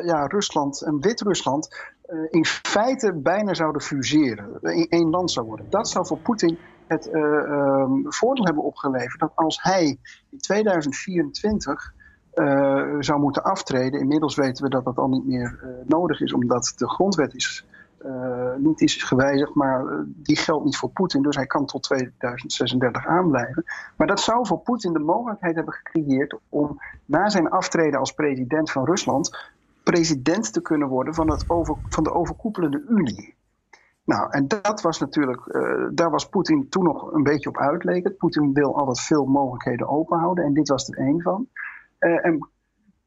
[0.06, 1.94] ja, Rusland en Wit-Rusland
[2.30, 4.62] in feite bijna zouden fuseren.
[4.62, 5.66] In één land zou worden.
[5.70, 6.58] Dat zou voor Poetin
[6.90, 9.98] het eh, ehm, voordeel hebben opgeleverd dat als hij
[10.30, 11.94] in 2024
[12.34, 14.00] eh, zou moeten aftreden.
[14.00, 17.66] Inmiddels weten we dat dat al niet meer eh, nodig is, omdat de grondwet is,
[18.58, 21.22] niet is gewijzigd, maar die geldt niet voor Poetin.
[21.22, 23.64] Dus hij kan tot 2036 aanblijven.
[23.98, 28.72] Maar dat zou voor Poetin de mogelijkheid hebben gecreëerd om na zijn aftreden als president
[28.72, 29.52] van Rusland
[29.84, 33.36] president te kunnen worden van, het over, van de overkoepelende Unie.
[34.10, 37.84] Nou, en dat was natuurlijk, eh, daar was Poetin toen nog een beetje op uit,
[37.84, 38.18] leek het.
[38.18, 41.48] Poetin wil altijd veel mogelijkheden openhouden en dit was er één van.
[41.98, 42.50] Eh, en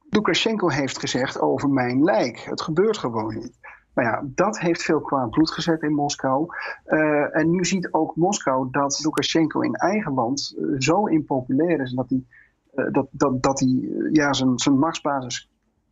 [0.08, 2.38] Lukashenko heeft gezegd over mijn lijk.
[2.38, 3.58] Het gebeurt gewoon niet.
[3.94, 6.46] Nou ja, dat heeft veel kwaad bloed gezet in Moskou.
[6.84, 12.08] Eh, en nu ziet ook Moskou dat Lukashenko in eigen land zo impopulair is dat
[12.08, 12.24] hij,
[12.90, 15.50] dat, dat, dat hij ja, zijn, zijn machtsbasis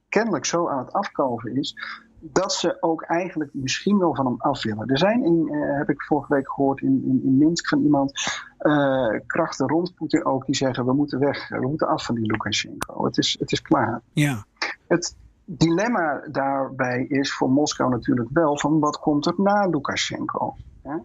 [0.08, 1.76] kennelijk zo aan het afkalven is.
[2.20, 4.88] Dat ze ook eigenlijk misschien wel van hem af willen.
[4.88, 8.12] Er zijn, in, eh, heb ik vorige week gehoord in, in, in Minsk van iemand,
[8.58, 12.26] eh, krachten rond Poetin ook, die zeggen: we moeten weg, we moeten af van die
[12.26, 13.04] Lukashenko.
[13.04, 14.00] Het is, het is klaar.
[14.12, 14.44] Ja.
[14.88, 20.56] Het dilemma daarbij is voor Moskou natuurlijk wel van wat komt er na Lukashenko?
[20.82, 20.96] Hè?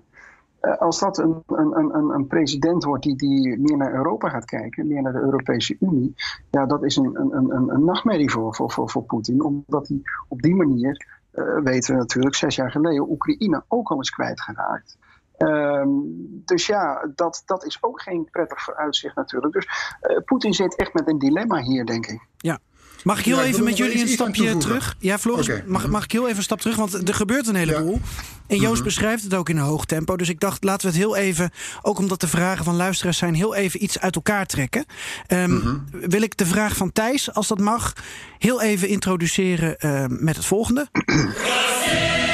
[0.66, 4.46] Eh, Als dat een, een, een, een president wordt die, die meer naar Europa gaat
[4.46, 6.14] kijken, meer naar de Europese Unie,
[6.52, 10.02] ja, dat is een, een, een, een nachtmerrie voor, voor, voor, voor Poetin, omdat hij
[10.28, 11.24] op die manier
[11.64, 14.98] weten we natuurlijk, zes jaar geleden Oekraïne ook al eens kwijtgeraakt.
[15.38, 19.54] Um, dus ja, dat, dat is ook geen prettig vooruitzicht natuurlijk.
[19.54, 22.28] Dus uh, Poetin zit echt met een dilemma hier, denk ik.
[22.38, 22.60] Ja.
[23.06, 24.96] Mag ik heel even met jullie een stapje terug?
[25.00, 26.76] Ja, Floris, mag, mag ik heel even een stap terug?
[26.76, 28.02] Want er gebeurt een heleboel.
[28.48, 28.84] En Joost mhm.
[28.84, 30.16] beschrijft het ook in een hoog tempo.
[30.18, 33.34] Dus ik dacht, laten we het heel even, ook omdat de vragen van luisteraars zijn,
[33.34, 34.86] heel even iets uit elkaar trekken.
[35.28, 37.94] Um, Wil ik de vraag van Thijs, als dat mag,
[38.40, 40.88] heel even introduceren uh, met het volgende.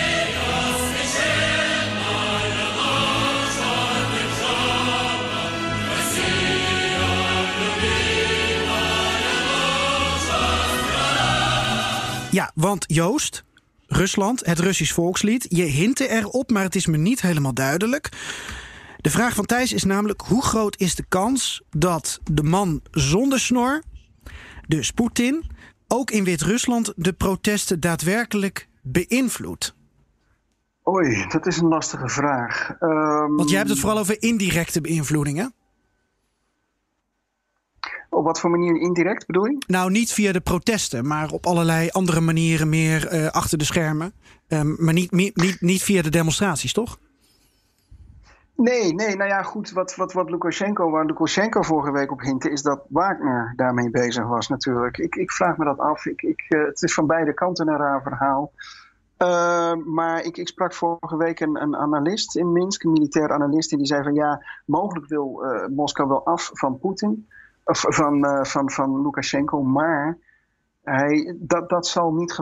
[12.32, 13.44] Ja, want Joost,
[13.88, 15.46] Rusland, het Russisch volkslied.
[15.50, 18.10] Je hintte erop, maar het is me niet helemaal duidelijk.
[18.98, 23.39] De vraag van Thijs is namelijk: hoe groot is de kans dat de man zonder
[23.39, 23.84] snor,
[24.67, 25.46] dus Poetin,
[25.88, 29.76] ook in Wit-Rusland de protesten daadwerkelijk beïnvloedt?
[30.89, 32.76] Oei, dat is een lastige vraag.
[32.80, 33.36] Um...
[33.36, 35.54] Want jij hebt het vooral over indirecte beïnvloedingen.
[38.13, 39.58] Op wat voor manier indirect bedoel je?
[39.67, 44.13] Nou, niet via de protesten, maar op allerlei andere manieren meer uh, achter de schermen.
[44.47, 47.00] Um, maar niet, niet, niet via de demonstraties, toch?
[48.56, 49.71] Nee, nee, nou ja, goed.
[49.71, 54.28] Wat, wat, wat Lukashenko, waar Lukashenko vorige week op hintte, is dat Wagner daarmee bezig
[54.28, 54.97] was, natuurlijk.
[54.97, 56.06] Ik, ik vraag me dat af.
[56.06, 58.52] Ik, ik, uh, het is van beide kanten een raar verhaal.
[59.17, 63.71] Uh, maar ik, ik, sprak vorige week een, een, analist in Minsk, een militair analist,
[63.71, 67.28] en die zei van ja, mogelijk wil uh, Moskou wel af van Poetin
[67.72, 69.64] van, uh, van, van Lukashenko.
[69.64, 70.18] Maar
[70.84, 72.34] hij, dat, dat zal niet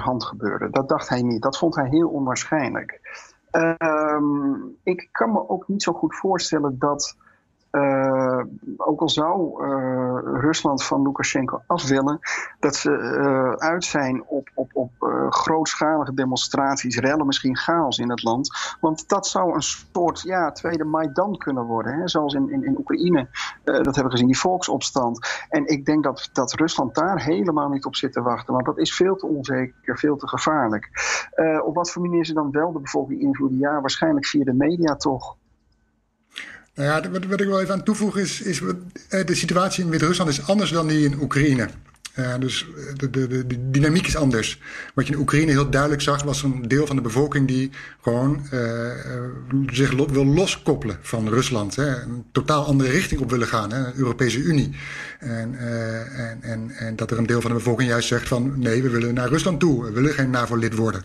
[0.00, 0.70] hand gebeuren.
[0.70, 1.42] Dat dacht hij niet.
[1.42, 3.00] Dat vond hij heel onwaarschijnlijk.
[3.52, 4.20] Uh,
[4.82, 7.16] ik kan me ook niet zo goed voorstellen dat
[7.76, 8.42] uh,
[8.76, 12.18] ook al zou uh, Rusland van Lukashenko af willen,
[12.60, 14.90] dat ze uh, uit zijn op, op, op
[15.30, 18.76] grootschalige demonstraties, rellen, misschien chaos in het land.
[18.80, 21.92] Want dat zou een soort ja, tweede Maidan kunnen worden.
[21.92, 22.08] Hè?
[22.08, 23.28] Zoals in, in, in Oekraïne,
[23.64, 25.46] dat hebben we gezien, die volksopstand.
[25.48, 28.78] En ik denk dat, dat Rusland daar helemaal niet op zit te wachten, want dat
[28.78, 30.90] is veel te onzeker, veel te gevaarlijk.
[31.64, 33.58] op wat voor manier ze dan wel de bevolking invloeden?
[33.58, 35.36] Ja, waarschijnlijk via de media toch.
[36.76, 38.60] Nou ja, wat, wat, ik wel even aan toevoegen is, is
[39.08, 41.68] eh, de situatie in Wit-Rusland is anders dan die in Oekraïne.
[42.38, 44.60] Dus de, de, de, dynamiek is anders.
[44.94, 47.70] Wat je in Oekraïne heel duidelijk zag, was een deel van de bevolking die
[48.02, 48.90] gewoon uh,
[49.66, 51.76] zich wil loskoppelen van Rusland.
[51.76, 54.70] Hè, een totaal andere richting op willen gaan, hè, de Europese Unie.
[55.18, 58.52] En, uh, en, en, en dat er een deel van de bevolking juist zegt van
[58.56, 61.04] nee, we willen naar Rusland toe, we willen geen NAVO-lid worden.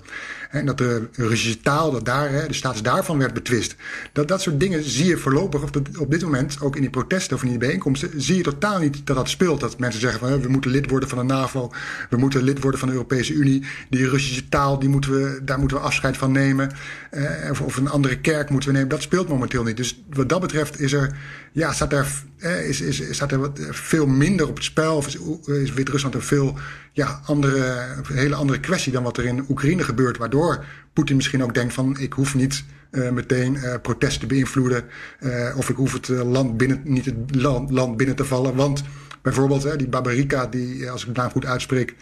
[0.51, 3.75] En dat de Russische taal, dat daar, hè, de status daarvan werd betwist.
[4.13, 7.35] Dat, dat soort dingen zie je voorlopig op, op dit moment, ook in die protesten
[7.35, 9.59] of in die bijeenkomsten, zie je totaal niet dat dat speelt.
[9.59, 11.71] Dat mensen zeggen van we moeten lid worden van de NAVO,
[12.09, 13.65] we moeten lid worden van de Europese Unie.
[13.89, 16.71] Die Russische taal, die moeten we, daar moeten we afscheid van nemen.
[17.11, 18.89] Uh, of, of, een andere kerk moeten we nemen.
[18.89, 19.77] Dat speelt momenteel niet.
[19.77, 21.17] Dus wat dat betreft is er,
[21.51, 22.05] ja, staat eh,
[22.41, 24.95] is, is, staat er wat, veel minder op het spel.
[24.95, 26.57] Of is, is Wit-Rusland een veel
[26.91, 30.17] ja, andere, een hele andere kwestie dan wat er in Oekraïne gebeurt.
[30.17, 34.83] Waardoor Poetin misschien ook denkt van ik hoef niet uh, meteen uh, protesten te beïnvloeden.
[35.19, 38.55] Uh, of ik hoef het land binnen, niet het land, land binnen te vallen.
[38.55, 38.83] Want
[39.21, 41.95] bijvoorbeeld hè, die Babarika, die, als ik het naam goed uitspreek,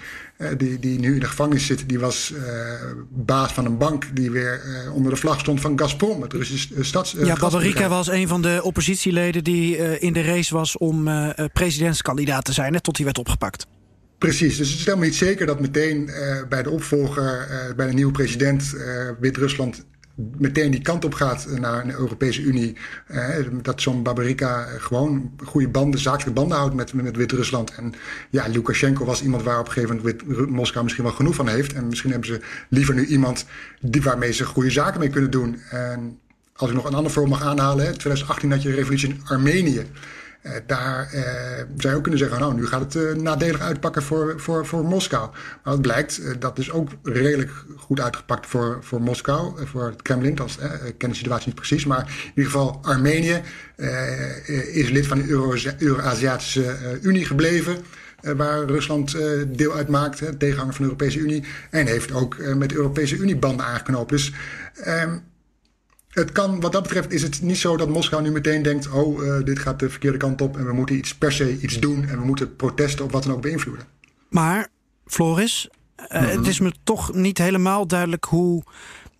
[0.57, 2.33] die, die nu in de gevangenis zit, die was
[3.09, 4.61] baas van een bank die weer
[4.93, 7.15] onder de vlag stond van Gazprom, het Russische stads.
[7.17, 11.09] ja, Babarika was een van de oppositieleden die in de race was om
[11.53, 13.65] presidentskandidaat te zijn, hè, tot hij werd opgepakt.
[14.17, 16.11] Precies, dus het is helemaal niet zeker dat meteen
[16.49, 18.75] bij de opvolger, bij de nieuwe president
[19.19, 19.85] Wit-Rusland
[20.37, 22.77] meteen die kant op gaat naar de Europese Unie.
[23.61, 27.75] dat zo'n Babarika gewoon goede banden, zakelijke banden houdt met, met Wit-Rusland.
[27.75, 27.93] En
[28.29, 31.73] ja, Lukashenko was iemand waar op een gegeven moment Moskou misschien wel genoeg van heeft.
[31.73, 33.45] En misschien hebben ze liever nu iemand
[33.81, 35.59] die, waarmee ze goede zaken mee kunnen doen.
[35.69, 36.19] En
[36.55, 39.21] als ik nog een ander voorbeeld mag aanhalen, in 2018 had je de revolutie in
[39.23, 39.85] Armenië.
[40.43, 41.21] Uh, daar uh,
[41.77, 44.85] zou je ook kunnen zeggen, nou, nu gaat het uh, nadelig uitpakken voor, voor, voor
[44.85, 45.29] Moskou.
[45.63, 50.35] Maar het blijkt, dat is ook redelijk goed uitgepakt voor, voor Moskou, voor het Kremlin.
[50.35, 53.41] Dat ik ken de situatie niet precies, maar in ieder geval Armenië
[54.71, 55.29] is lid van de
[55.77, 57.77] Euro-Aziatische Unie gebleven.
[58.21, 59.17] waar Rusland
[59.47, 61.43] deel uitmaakt, tegenhanger van de Europese Unie.
[61.69, 64.09] En heeft ook met de Europese Unie banden aangeknoopt.
[64.09, 64.33] Dus
[64.83, 65.17] ehm,
[66.19, 69.23] het kan, wat dat betreft is het niet zo dat Moskou nu meteen denkt: oh,
[69.23, 72.07] uh, dit gaat de verkeerde kant op en we moeten iets per se iets doen
[72.07, 73.85] en we moeten protesten of wat dan ook beïnvloeden.
[74.29, 74.67] Maar,
[75.05, 76.37] Floris, uh, mm-hmm.
[76.37, 78.63] het is me toch niet helemaal duidelijk hoe.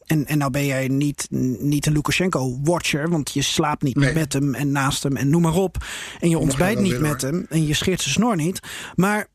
[0.06, 1.28] En, en nou ben jij niet,
[1.60, 4.14] niet een Lukashenko-watcher, want je slaapt niet nee.
[4.14, 5.78] met hem en naast hem en noem maar op.
[6.20, 7.32] En je ontbijt niet met hoor.
[7.32, 8.60] hem en je scheert zijn snor niet.
[8.96, 9.28] Maar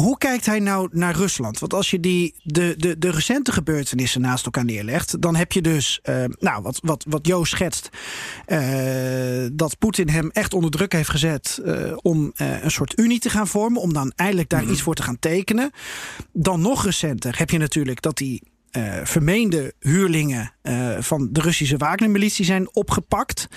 [0.00, 1.58] hoe kijkt hij nou naar Rusland?
[1.58, 5.62] Want als je die, de, de, de recente gebeurtenissen naast elkaar neerlegt, dan heb je
[5.62, 7.88] dus, uh, nou, wat, wat, wat Joost schetst,
[8.46, 13.30] uh, dat Poetin hem echt onder druk heeft gezet uh, om een soort unie te
[13.30, 14.74] gaan vormen, om dan eindelijk daar mm -hmm.
[14.74, 15.70] iets voor te gaan tekenen.
[16.32, 18.42] Dan nog recenter heb je natuurlijk dat die
[19.04, 20.52] vermeende huurlingen
[20.98, 23.48] van de Russische Wagner-militie zijn opgepakt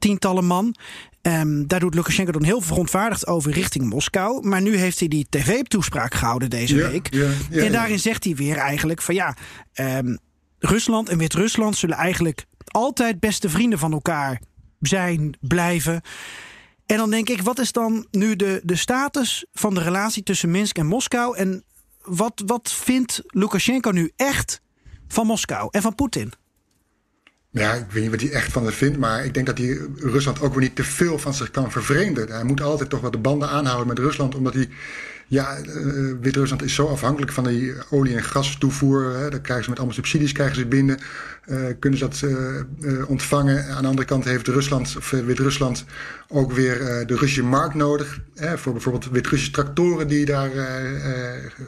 [0.00, 0.74] tientallen man.
[1.22, 4.46] Um, daar doet Lukashenko dan heel verontwaardigd over richting Moskou.
[4.46, 7.14] Maar nu heeft hij die tv-toespraak gehouden deze ja, week.
[7.14, 9.36] Ja, ja, en daarin zegt hij weer eigenlijk van ja,
[9.74, 10.18] um,
[10.58, 14.40] Rusland en Wit-Rusland zullen eigenlijk altijd beste vrienden van elkaar
[14.80, 16.02] zijn, blijven.
[16.86, 20.50] En dan denk ik, wat is dan nu de, de status van de relatie tussen
[20.50, 21.36] Minsk en Moskou?
[21.36, 21.64] En
[22.02, 24.60] wat, wat vindt Lukashenko nu echt
[25.08, 26.32] van Moskou en van Poetin?
[27.52, 29.78] Ja, ik weet niet wat hij echt van het vindt, maar ik denk dat hij
[29.96, 32.30] Rusland ook weer niet te veel van zich kan vervreemden.
[32.30, 34.68] Hij moet altijd toch wat de banden aanhouden met Rusland, omdat hij
[35.26, 39.14] ja, uh, Wit-Rusland is zo afhankelijk van die olie- en gastoevoer.
[39.16, 39.30] Hè.
[39.30, 40.98] Daar krijgen ze met allemaal subsidies krijgen ze binnen.
[41.50, 42.22] Uh, kunnen ze dat
[42.80, 43.66] uh, ontvangen.
[43.68, 45.84] Aan de andere kant heeft Rusland, of Wit-Rusland
[46.28, 48.20] ook weer de Russische markt nodig.
[48.34, 50.50] Hè, voor bijvoorbeeld Wit-Russische tractoren die daar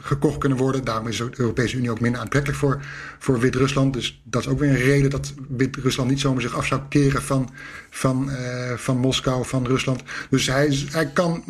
[0.01, 0.85] gekocht kunnen worden.
[0.85, 2.81] Daarom is de Europese Unie ook minder aantrekkelijk voor,
[3.19, 3.93] voor Wit-Rusland.
[3.93, 7.23] Dus dat is ook weer een reden dat Wit-Rusland niet zomaar zich af zou keren
[7.23, 7.51] van,
[7.91, 8.31] van,
[8.77, 10.03] van Moskou, van Rusland.
[10.31, 11.45] Dus hij, hij kan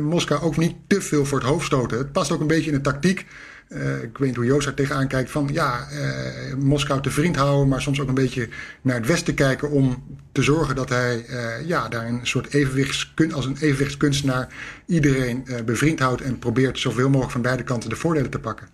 [0.00, 1.98] Moskou ook niet te veel voor het hoofd stoten.
[1.98, 3.26] Het past ook een beetje in de tactiek.
[3.72, 5.30] Uh, ik weet niet hoe Joost daar tegenaan kijkt.
[5.30, 8.48] Van ja, uh, Moskou te vriend houden, maar soms ook een beetje
[8.82, 9.70] naar het westen kijken.
[9.70, 14.48] om te zorgen dat hij uh, ja, daar een soort evenwichtskun als een evenwichtskunstenaar
[14.86, 16.20] iedereen bevriend houdt.
[16.20, 18.68] en probeert zoveel mogelijk van beide kanten de voordelen te pakken.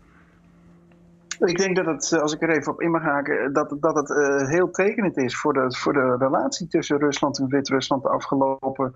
[1.39, 4.09] Ik denk dat het, als ik er even op in mag haken, dat, dat het
[4.49, 8.95] heel tekenend is voor de, voor de relatie tussen Rusland en Wit-Rusland de afgelopen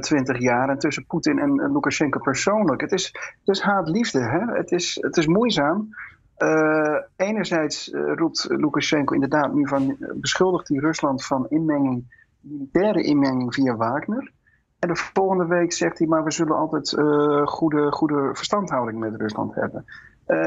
[0.00, 2.80] twintig uh, jaar en tussen Poetin en, en Lukashenko persoonlijk.
[2.80, 3.06] Het is,
[3.44, 4.56] het is haat-liefde, hè?
[4.56, 5.88] Het, is, het is moeizaam.
[6.38, 12.04] Uh, enerzijds uh, roept Lukashenko inderdaad nu van, beschuldigt hij Rusland van inmenging,
[12.40, 14.32] militaire inmenging via Wagner.
[14.78, 16.96] En de volgende week zegt hij, maar we zullen altijd
[17.44, 19.84] goede, goede verstandhouding met Rusland hebben.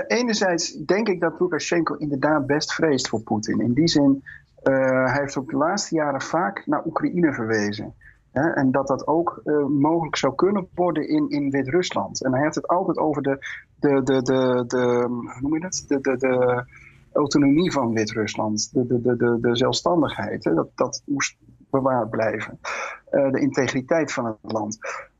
[0.07, 3.59] Enerzijds denk ik dat Lukashenko inderdaad best vreest voor Poetin.
[3.59, 4.23] In die zin,
[4.63, 7.93] hij heeft ook de laatste jaren vaak naar Oekraïne verwezen.
[8.43, 12.23] En dat dat ook uh, mogelijk zou kunnen worden in, in Wit-Rusland.
[12.23, 13.37] En hij heeft het altijd over de,
[13.79, 15.05] de, de, de, de
[15.41, 15.85] noem je dat?
[15.87, 16.63] De, de, de
[17.13, 20.43] autonomie van Wit-Rusland, de, de, de, de, de zelfstandigheid.
[20.43, 21.37] Hè, dat, dat moest
[21.69, 22.59] bewaard blijven.
[23.09, 24.77] de integriteit van het land.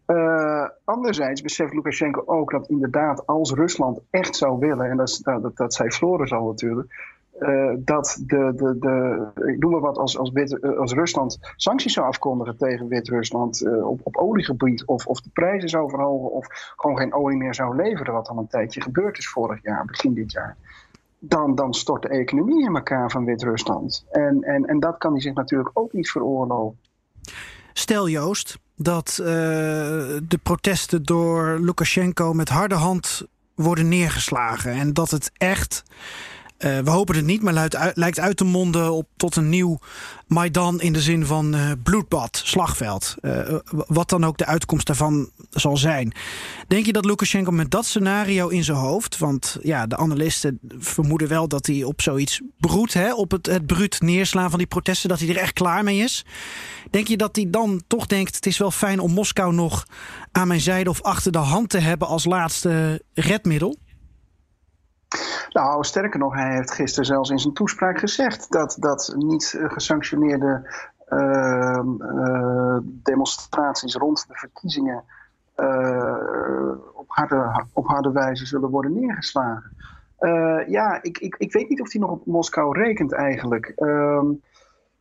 [0.07, 5.57] Uh, anderzijds beseft Lukashenko ook dat inderdaad als Rusland echt zou willen, en dat, dat,
[5.57, 10.17] dat zei Floris al natuurlijk, uh, dat de, de, de, ik noem maar wat, als,
[10.17, 15.21] als, Wit, als Rusland sancties zou afkondigen tegen Wit-Rusland uh, op, op oliegebied, of, of
[15.21, 18.81] de prijzen zou verhogen, of gewoon geen olie meer zou leveren, wat al een tijdje
[18.81, 20.57] gebeurd is vorig jaar, begin dit jaar.
[21.19, 24.05] Dan, dan stort de economie in elkaar van Wit-Rusland.
[24.11, 26.79] En, en, en dat kan hij zich natuurlijk ook niet veroorloven.
[27.73, 34.71] Stel Joost, dat de protesten door Lukashenko met harde hand worden neergeslagen.
[34.71, 35.83] En dat het echt,
[36.59, 39.79] uh, we hopen het niet, maar uit, lijkt uit te monden op tot een nieuw
[40.27, 43.15] Maidan in de zin van uh, bloedbad, slagveld.
[43.71, 46.13] wat dan ook de uitkomst daarvan zal zijn.
[46.67, 51.27] Denk je dat Lukashenko met dat scenario in zijn hoofd, want ja, de analisten vermoeden
[51.27, 55.09] wel dat hij op zoiets broedt, hè, op het, het bruut neerslaan van die protesten,
[55.09, 56.25] dat hij er echt klaar mee is.
[56.91, 59.85] Denk je dat hij dan toch denkt: het is wel fijn om Moskou nog
[60.31, 63.77] aan mijn zijde of achter de hand te hebben als laatste redmiddel?
[65.49, 70.75] Nou, sterker nog, hij heeft gisteren zelfs in zijn toespraak gezegd dat, dat niet gesanctioneerde
[71.09, 75.03] uh, uh, demonstraties rond de verkiezingen
[75.57, 79.71] uh, op, harde, op harde wijze zullen worden neergeslagen.
[80.67, 83.65] ja, ik, ik, ik weet niet of hij nog op Moskou rekent eigenlijk.
[83.75, 84.25] Ehm,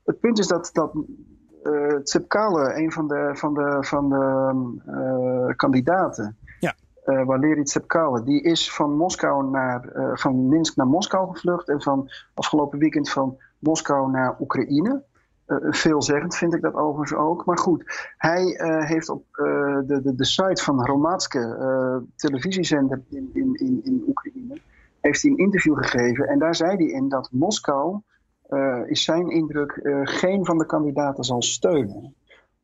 [0.05, 0.93] het punt is dat, dat
[2.03, 4.53] Tsepkale, een van de, van de, van de
[4.87, 6.37] uh, kandidaten.
[7.07, 12.11] Uh, Valeri Tsepkale, die is van, Moskou naar, van Minsk naar Moskou gevlucht en van
[12.35, 15.03] afgelopen weekend van Moskou naar Oekraïne.
[15.71, 17.45] veelzeggend vind ik dat overigens ook.
[17.45, 23.81] Maar goed, hij heeft op de, de, de site van Romatske, televisiezender in, in, in,
[23.85, 24.61] in Oekraïne,
[25.01, 26.29] heeft hij een interview gegeven.
[26.29, 28.01] En daar zei hij in dat Moskou
[28.49, 32.15] uh, is zijn indruk uh, geen van de kandidaten zal steunen.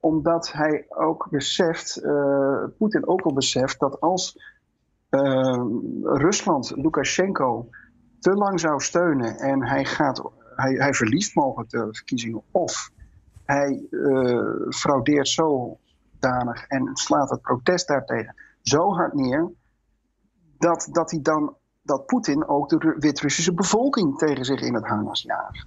[0.03, 4.50] Omdat hij ook beseft, uh, Poetin ook al beseft, dat als
[6.03, 7.68] Rusland Lukashenko
[8.18, 10.22] te lang zou steunen en hij, gaat,
[10.57, 12.90] hij, hij verliest mogelijk de verkiezingen of
[13.44, 13.86] hij
[14.68, 19.50] fraudeert zodanig en slaat het protest daartegen zo hard neer
[20.59, 25.22] dat, dat hij dan dat Poetin ook de Wit-Russische bevolking tegen zich in het harnas
[25.22, 25.66] jaagt.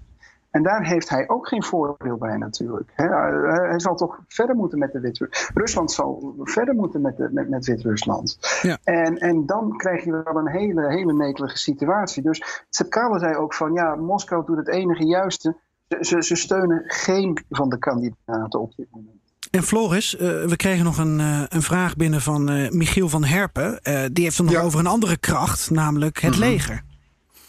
[0.56, 2.92] En daar heeft hij ook geen voordeel bij natuurlijk.
[2.96, 7.50] hij zal toch verder moeten met de Wit Rusland zal verder moeten met, de, met,
[7.50, 8.38] met Wit-Rusland.
[8.62, 8.78] Ja.
[8.84, 12.24] En, en dan krijg je wel een hele, hele netelige situatie.
[12.24, 15.58] Dus Tsepkalo zei ook van ja, Moskou doet het enige juiste.
[16.02, 19.16] Ze, ze steunen geen van de kandidaten op dit moment.
[19.52, 23.24] En Floris, uh, we kregen nog een, uh, een vraag binnen van uh, Michiel van
[23.24, 23.80] Herpen.
[24.14, 26.50] die heeft het nog over een andere kracht, namelijk het mm -hmm.
[26.50, 26.84] leger.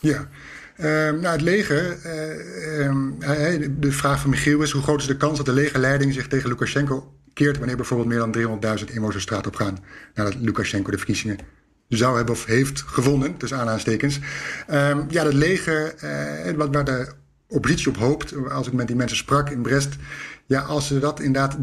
[0.01, 0.27] Ja,
[0.77, 3.19] nou, het leger, uh, um,
[3.81, 6.49] de vraag van Michiel is: hoe groot is de kans dat de legerleiding zich tegen
[6.49, 9.79] Lukashenko keert wanneer bijvoorbeeld meer dan 300.000 inwoners de straat op gaan
[10.15, 11.39] nadat Lukashenko de verkiezingen
[11.89, 14.19] zou hebben of heeft gewonnen, tussen aanhalingstekens.
[14.71, 17.09] Um, ja, het leger, uh, wat, waar de
[17.49, 19.97] oppositie op hoopt, als ik met die mensen sprak in Brest,
[20.47, 21.57] ja, als ze dat inderdaad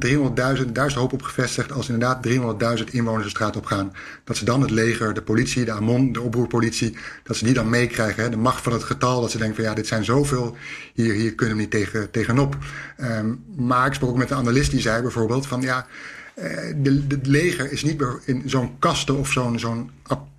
[0.59, 2.27] 300.000, daar is de hoop op gevestigd, als inderdaad
[2.79, 6.11] 300.000 inwoners de straat op gaan, dat ze dan het leger, de politie, de AMON,
[6.11, 8.31] de oproerpolitie, dat ze die dan meekrijgen.
[8.31, 10.55] De macht van het getal, dat ze denken van ja, dit zijn zoveel,
[10.93, 12.57] hier, hier kunnen we niet tegen, tegenop.
[12.97, 15.87] Um, maar ik sprak ook met een analist die zei bijvoorbeeld van ja,
[16.75, 19.91] de, de leger is niet in zo'n kasten of zo'n zo'n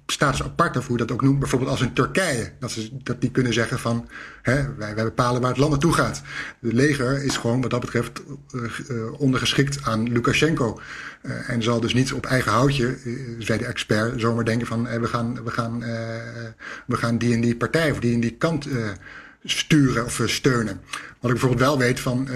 [0.07, 2.53] status apart, of hoe je dat ook noemt, bijvoorbeeld als in Turkije.
[2.59, 4.09] Dat, ze, dat die kunnen zeggen van,
[4.43, 6.23] hè, wij, wij bepalen waar het land naartoe gaat.
[6.61, 8.23] Het leger is gewoon wat dat betreft
[8.55, 10.81] uh, ondergeschikt aan Lukashenko.
[11.23, 12.99] Uh, en zal dus niet op eigen houtje,
[13.39, 15.79] zei de expert, zomaar denken van, we, gaan, we, gaan,
[16.87, 18.69] we gaan die en die partij of die en die kant
[19.45, 20.81] sturen of steunen.
[21.21, 22.29] Wat ik bijvoorbeeld wel weet van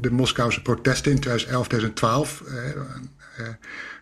[0.00, 2.42] de Moskouse protesten in 2011, 2012,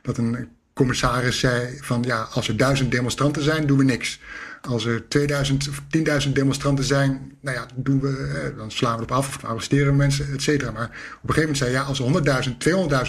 [0.02, 0.48] dat een
[0.80, 4.20] commissaris zei van ja, als er duizend demonstranten zijn, doen we niks.
[4.62, 5.82] Als er 2000 of
[6.26, 10.32] 10.000 demonstranten zijn, nou ja, doen we, eh, dan slaan we erop af arresteren mensen,
[10.32, 10.70] et cetera.
[10.70, 10.84] Maar
[11.22, 12.58] op een gegeven moment zei ja, als er 100.000,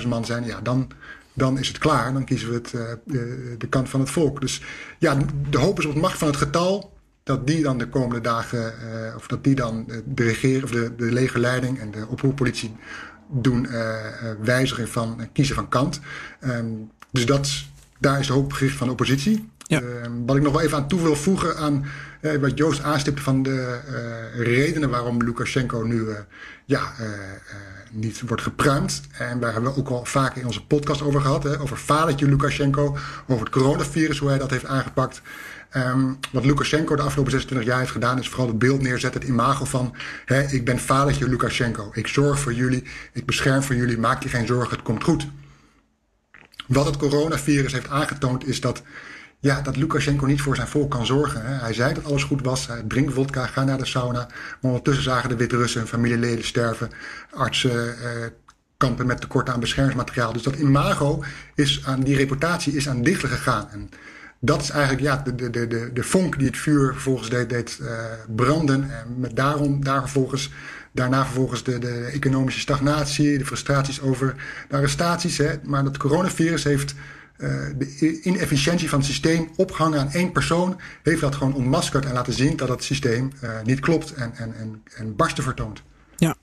[0.01, 0.91] 200.000 man zijn, ja, dan,
[1.34, 2.13] dan is het klaar.
[2.13, 2.82] Dan kiezen we het, uh,
[3.57, 4.41] de, kant van het volk.
[4.41, 4.61] Dus
[4.99, 5.17] ja,
[5.49, 6.93] de hoop is op de macht van het getal.
[7.24, 10.95] Dat die dan de komende dagen, uh, of dat die dan de regering of de,
[10.95, 12.76] de legerleiding en de oproerpolitie
[13.30, 13.67] doen
[14.41, 15.99] wijzigen van kiezen van kant.
[16.41, 17.49] Um, dus dat,
[17.97, 19.49] daar is de hoop gericht van de oppositie.
[19.57, 19.82] Ja.
[19.82, 19.88] Uh,
[20.26, 21.86] wat ik nog wel even aan toe wil voegen aan
[22.22, 26.16] uh, wat Joost aanstipte van de uh, redenen waarom Lukashenko nu eh,
[26.66, 26.93] ja,
[27.91, 29.01] niet wordt gepruimd.
[29.18, 31.43] En daar hebben we ook al vaak in onze podcast over gehad.
[31.43, 32.97] Hè, over fadertje Lukashenko,
[33.28, 35.22] over het coronavirus, hoe hij dat heeft aangepakt.
[35.76, 39.30] Um, wat Lukashenko de afgelopen 26 jaar heeft gedaan, is vooral het beeld neerzetten, het
[39.30, 39.95] imago van:
[40.26, 41.91] hè, ik ben vadertje Lukashenko.
[41.93, 42.84] Ik zorg voor jullie,
[43.14, 45.28] ik bescherm voor jullie, maak je geen zorgen, het komt goed.
[46.72, 48.82] Wat het coronavirus heeft aangetoond is dat,
[49.39, 51.45] ja, dat Lukashenko niet voor zijn volk kan zorgen.
[51.45, 51.53] Hè.
[51.53, 52.67] Hij zei dat alles goed was.
[52.67, 54.19] Hij drinkt vodka, ga naar de sauna.
[54.19, 56.89] Maar ondertussen zagen de Wit-Russen hun familieleden sterven.
[57.32, 58.28] Artsen eh,
[58.78, 60.34] kampen met tekort aan beschermingsmateriaal.
[60.34, 61.24] Dus dat imago
[61.55, 63.67] is aan, die reputatie is aan dichtelen gegaan.
[63.72, 63.89] En
[64.39, 67.80] dat is eigenlijk ja, de, de, de, de vonk die het vuur vervolgens deed, deed
[67.82, 67.89] uh,
[68.36, 68.91] branden.
[68.91, 70.51] En met daarom, daar vervolgens
[70.91, 74.35] Daarna vervolgens de, de economische stagnatie, de frustraties over
[74.69, 75.37] de arrestaties.
[75.37, 75.53] Hè.
[75.63, 76.95] Maar dat coronavirus heeft
[77.37, 80.79] uh, de inefficiëntie van het systeem opgehangen aan één persoon.
[81.03, 84.55] Heeft dat gewoon ontmaskerd en laten zien dat het systeem uh, niet klopt en, en,
[84.55, 85.83] en, en barsten vertoont.
[86.15, 86.35] Ja.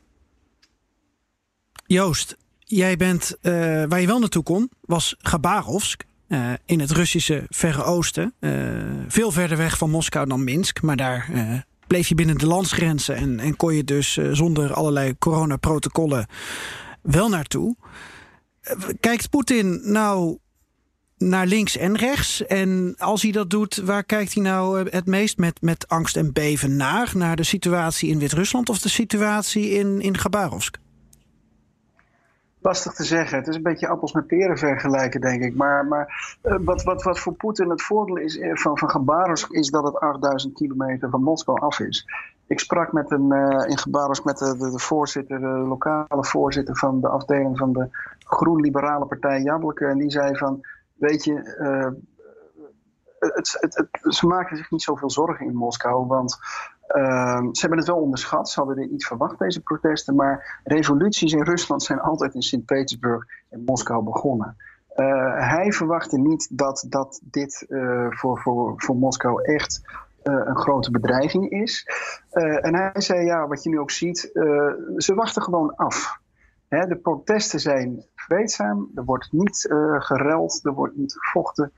[1.87, 3.53] Joost, jij bent uh,
[3.89, 6.07] waar je wel naartoe kon, was Gabarovsk.
[6.65, 8.35] In het Russische Verre Oosten.
[9.09, 10.83] Veel verder weg van Moskou dan Minsk.
[10.83, 11.29] Maar daar
[11.89, 16.27] bleef je binnen de landsgrenzen en, en kon je dus uh, zonder allerlei coronaprotocollen
[17.03, 17.77] wel naartoe.
[18.63, 20.39] Uh, kijkt Poetin nou
[21.19, 22.47] naar links en rechts?
[22.47, 26.17] En als hij dat doet, waar kijkt hij nou eh, het meest met, met angst
[26.17, 27.11] en beven naar?
[27.15, 30.77] Naar de situatie in Wit-Rusland of de situatie in, in Gabarovsk?
[32.61, 33.39] Lastig te zeggen.
[33.39, 35.55] Het is een beetje appels met peren vergelijken, denk ik.
[35.55, 39.71] Maar, maar uh, wat, wat, wat voor Poetin het voordeel is eh, van, van is
[39.71, 42.07] dat het 8000 kilometer van Moskou af is.
[42.47, 46.77] Ik sprak met een, uh, in Gabarovsk met de, de, voorzitter, de lokale voorzitter...
[46.77, 47.89] van de afdeling van de
[48.19, 49.87] Groen-Liberale Partij Jableke.
[49.87, 50.61] En die zei van,
[50.95, 51.67] weet je...
[53.19, 53.59] Het,
[54.15, 56.39] ze maken zich niet zoveel zorgen in Moskou, want
[56.97, 58.51] uh, ze hebben het wel onderschat.
[58.51, 60.15] Ze hadden er iets verwacht, deze protesten.
[60.15, 64.57] Maar revoluties in Rusland zijn altijd in Sint-Petersburg en Moskou begonnen.
[64.97, 69.81] Uh, hij verwachtte niet dat, dat dit uh, voor, voor, voor Moskou echt
[70.23, 71.87] uh, een grote bedreiging is.
[72.31, 74.19] en hij zei, ja, wat je nu ook ziet,
[74.97, 76.21] ze wachten gewoon af.
[76.69, 79.67] Hè, de protesten zijn vreedzaam, er wordt niet
[79.99, 81.73] gereld, er wordt niet gevochten.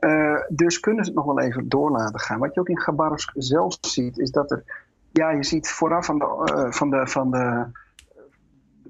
[0.00, 2.38] Uh, dus kunnen ze het nog wel even door laten gaan.
[2.38, 4.84] Wat je ook in Gabarovsk zelf ziet, is dat er.
[5.10, 7.66] Ja, je ziet vooraf van de, uh, van de, van de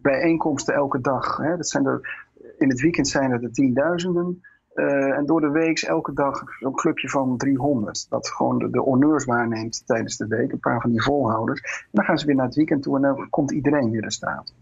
[0.03, 1.37] bijeenkomsten elke dag.
[1.37, 2.25] Hè, dat zijn er,
[2.59, 4.43] in het weekend zijn er de tienduizenden.
[4.75, 8.07] en door de week elke dag zo'n clubje van 300.
[8.09, 10.53] Dat gewoon de, de honneurs waarneemt tijdens de week.
[10.53, 11.61] Een paar van die volhouders.
[11.63, 14.13] En dan gaan ze weer naar het weekend toe en dan komt iedereen weer de
[14.13, 14.55] straat.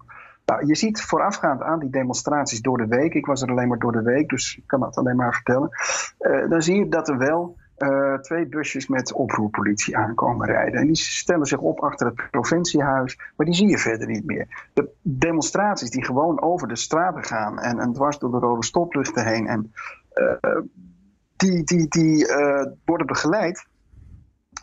[0.44, 3.14] Nou, je ziet voorafgaand aan die demonstraties door de week.
[3.14, 5.68] Ik was er alleen maar door de week, dus ik kan dat alleen maar vertellen.
[6.48, 10.80] dan zie je dat er wel uh, twee busjes met oproerpolitie aankomen rijden.
[10.80, 14.70] En die stellen zich op achter het provinciehuis, maar die zie je verder niet meer.
[14.72, 19.26] De demonstraties die gewoon over de straten gaan en, en dwars door de rode stoplichten
[19.26, 19.72] heen, en,
[20.14, 20.60] uh,
[21.36, 22.26] die, die, die
[22.84, 23.66] worden begeleid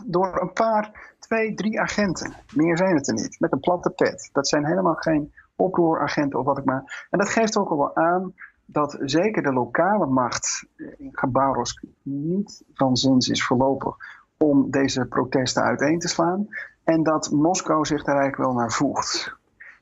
[0.05, 2.33] door een paar, twee, drie agenten.
[2.55, 4.29] Meer zijn het er niet, met een platte pet.
[4.31, 7.07] Dat zijn helemaal geen oproeragenten of wat ik maar.
[7.09, 8.33] En dat geeft ook al wel aan
[8.65, 13.95] dat zeker de lokale macht in Gabarovsk niet van zins is voorlopig
[14.37, 16.47] om deze protesten uiteen te slaan.
[16.83, 19.39] En dat Moskou zich daar eigenlijk wel naar voegt.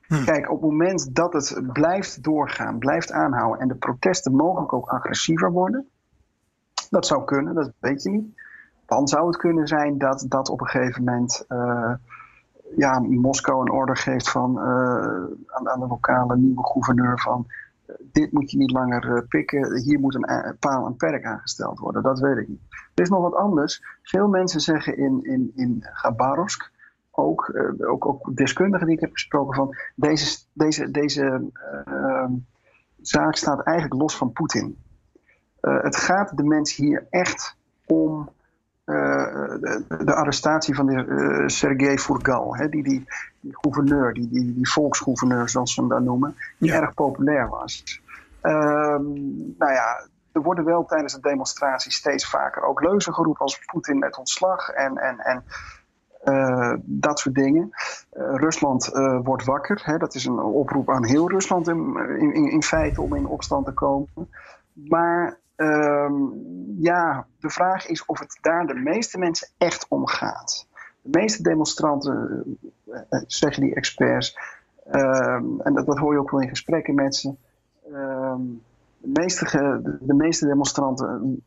[0.07, 0.23] Hm.
[0.23, 4.89] Kijk, op het moment dat het blijft doorgaan, blijft aanhouden en de protesten mogelijk ook
[4.89, 5.87] agressiever worden,
[6.89, 8.41] dat zou kunnen, dat weet je niet.
[8.85, 11.93] Dan zou het kunnen zijn dat, dat op een gegeven moment uh,
[12.75, 14.63] ja, Moskou een order geeft van, uh,
[15.45, 17.47] aan, aan de lokale nieuwe gouverneur van
[18.11, 22.03] dit moet je niet langer eh, pikken, hier moet een paal en perk aangesteld worden.
[22.03, 22.61] Dat weet ik niet.
[22.95, 23.83] Er is nog wat anders.
[24.03, 26.71] Veel mensen zeggen in, in, in Gabarovsk,
[27.11, 31.51] ook, ook, ook deskundigen die ik heb gesproken, van deze, deze, deze
[33.01, 34.77] zaak staat eigenlijk los van Poetin.
[35.61, 38.29] Het gaat de mensen hier echt om
[38.89, 43.05] de, de, arrestatie van de, uh, Sergei Furgal, hè, die, die,
[43.39, 48.01] die, gouverneur, die, die, die volksgouverneur zoals ze hem dan noemen, die erg populair was.
[48.41, 49.13] Um,
[49.57, 53.99] nou ja, er worden wel tijdens de demonstratie steeds vaker ook leuzen geroepen als Poetin
[53.99, 55.43] met ontslag en, en, en
[56.23, 57.69] uh, dat soort dingen.
[58.13, 59.81] Uh, Rusland uh, wordt wakker.
[59.83, 59.97] Hè?
[59.97, 63.73] Dat is een oproep aan heel Rusland in, in, in feite om in opstand te
[63.73, 64.29] komen.
[64.73, 66.43] Maar Um,
[66.77, 70.67] ja, de vraag is of het daar de meeste mensen echt om gaat.
[71.01, 72.43] De meeste demonstranten,
[72.85, 74.37] uh, zeggen die experts,
[74.91, 77.35] um, en dat, dat, hoor je ook wel in gesprekken met ze.
[77.93, 78.61] Um,
[78.97, 79.45] de, meeste,
[79.83, 81.43] de, de, meeste demonstranten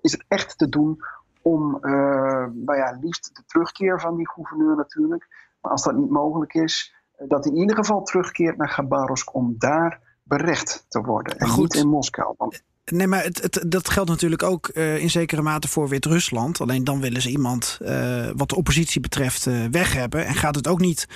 [0.00, 1.02] is het echt te doen
[1.42, 5.28] om, uh, nou ja, liefst de terugkeer van die gouverneur natuurlijk.
[5.60, 9.54] Maar als dat niet mogelijk is, dat hij in ieder geval terugkeert naar Gabarovsk om
[9.58, 11.38] daar berecht te worden.
[11.38, 12.34] En niet in Moskou.
[12.36, 12.62] Want
[12.92, 16.60] Nee, maar het, het, dat geldt natuurlijk ook uh, in zekere mate voor Wit-Rusland.
[16.60, 20.26] Alleen dan willen ze iemand, uh, wat de oppositie betreft, uh, weg hebben.
[20.26, 21.06] En gaat het ook niet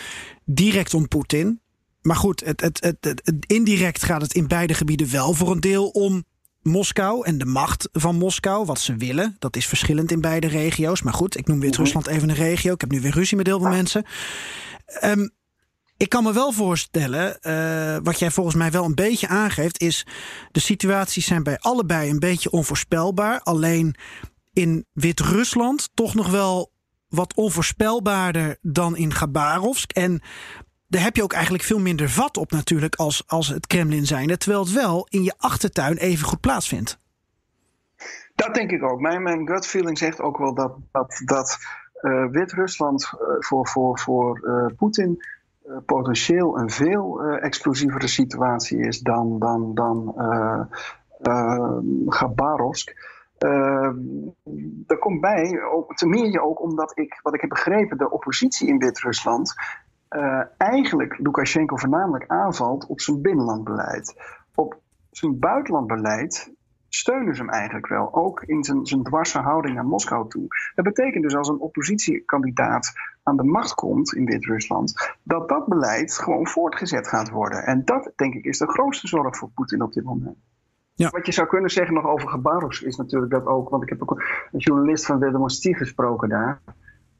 [0.44, 1.60] direct om Poetin.
[2.02, 5.60] Maar goed, het, het, het, het, indirect gaat het in beide gebieden wel voor een
[5.60, 6.24] deel om
[6.62, 8.66] Moskou en de macht van Moskou.
[8.66, 9.36] Wat ze willen.
[9.38, 11.02] Dat is verschillend in beide regio's.
[11.02, 12.72] Maar goed, ik noem Wit-Rusland even een regio.
[12.72, 14.04] Ik heb nu weer ruzie met heel veel mensen.
[15.04, 15.30] Um,
[16.00, 20.06] ik kan me wel voorstellen, uh, wat jij volgens mij wel een beetje aangeeft, is
[20.50, 23.40] de situaties zijn bij allebei een beetje onvoorspelbaar.
[23.40, 23.94] Alleen
[24.52, 26.72] in Wit-Rusland toch nog wel
[27.08, 29.92] wat onvoorspelbaarder dan in Gabarovsk.
[29.92, 30.22] En
[30.86, 34.38] daar heb je ook eigenlijk veel minder vat op natuurlijk als, als het Kremlin zijn.
[34.38, 36.98] Terwijl het wel in je achtertuin even goed plaatsvindt.
[38.34, 39.00] Dat denk ik ook.
[39.00, 41.58] Mijn, mijn gut feeling zegt ook wel dat, dat, dat
[42.02, 44.40] uh, Wit-Rusland uh, voor, voor, voor
[44.76, 45.39] Poetin eh,
[45.86, 50.60] potentieel een veel uh, explosievere situatie is dan, dan, dan uh,
[51.22, 53.08] uh, Gabarovsk.
[54.86, 55.60] er komt bij,
[55.94, 59.54] te meer je ook omdat ik, wat ik heb begrepen, de oppositie in Wit-Rusland
[60.56, 64.14] eigenlijk Lukashenko voornamelijk aanvalt op zijn binnenlandbeleid.
[64.54, 66.52] Op zijn buitenlandbeleid
[66.90, 68.14] steunen ze hem eigenlijk wel.
[68.14, 70.46] Ook in zijn, zijn dwarse houding naar Moskou toe.
[70.74, 76.18] Dat betekent dus als een oppositiekandidaat aan de macht komt in Wit-Rusland, dat dat beleid
[76.18, 77.64] gewoon voortgezet gaat worden.
[77.64, 80.38] En dat, denk ik, is de grootste zorg voor Poetin op dit moment.
[80.94, 81.10] Ja.
[81.10, 84.02] Wat je zou kunnen zeggen nog over Gebarovsk is natuurlijk dat ook, want ik heb
[84.02, 84.22] ook
[84.52, 86.60] een journalist van Vedomosti gesproken daar.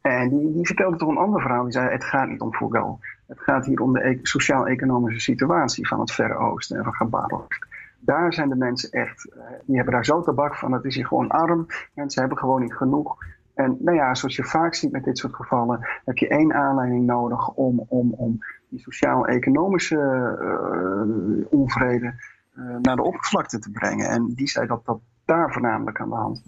[0.00, 1.62] En die, die vertelde toch een ander verhaal.
[1.62, 3.00] Die zei: Het gaat niet om Fugal.
[3.26, 7.69] Het gaat hier om de e sociaal-economische situatie van het Verre Oosten en van Gabarovsk
[8.00, 10.72] daar zijn de mensen echt, eh, die hebben daar zo tabak van.
[10.72, 11.66] Het is hier gewoon arm.
[11.94, 13.16] Mensen hebben gewoon niet genoeg.
[13.54, 17.06] En nou ja, zoals je vaak ziet met dit soort gevallen, heb je één aanleiding
[17.06, 18.38] nodig om, om, om
[18.68, 19.96] die sociaal-economische
[20.40, 22.14] uh, onvrede
[22.54, 24.08] uh, naar de oppervlakte te brengen.
[24.08, 26.42] En die zei dat dat daar voornamelijk aan de hand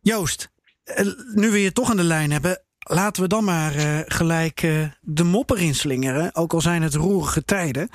[0.00, 0.52] Joost,
[1.34, 3.72] nu we je toch aan de lijn hebben, laten we dan maar
[4.06, 4.60] gelijk
[5.00, 6.34] de mopper inslingeren.
[6.34, 7.88] Ook al zijn het roerige tijden.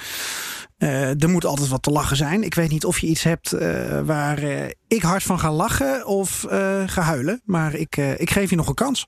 [0.83, 2.43] Uh, er moet altijd wat te lachen zijn.
[2.43, 6.05] Ik weet niet of je iets hebt uh, waar uh, ik hard van ga lachen
[6.05, 6.45] of
[6.85, 7.41] ga huilen.
[7.45, 9.07] Maar ik, ik geef je nog een kans.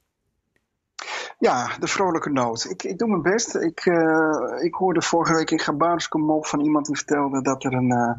[1.39, 2.69] Ja, de vrolijke noot.
[2.69, 3.55] Ik, ik doe mijn best.
[3.55, 7.63] Ik, uh, ik hoorde vorige week in Gabarovsk een mop van iemand die vertelde dat
[7.63, 7.91] er een.
[7.91, 8.11] Uh,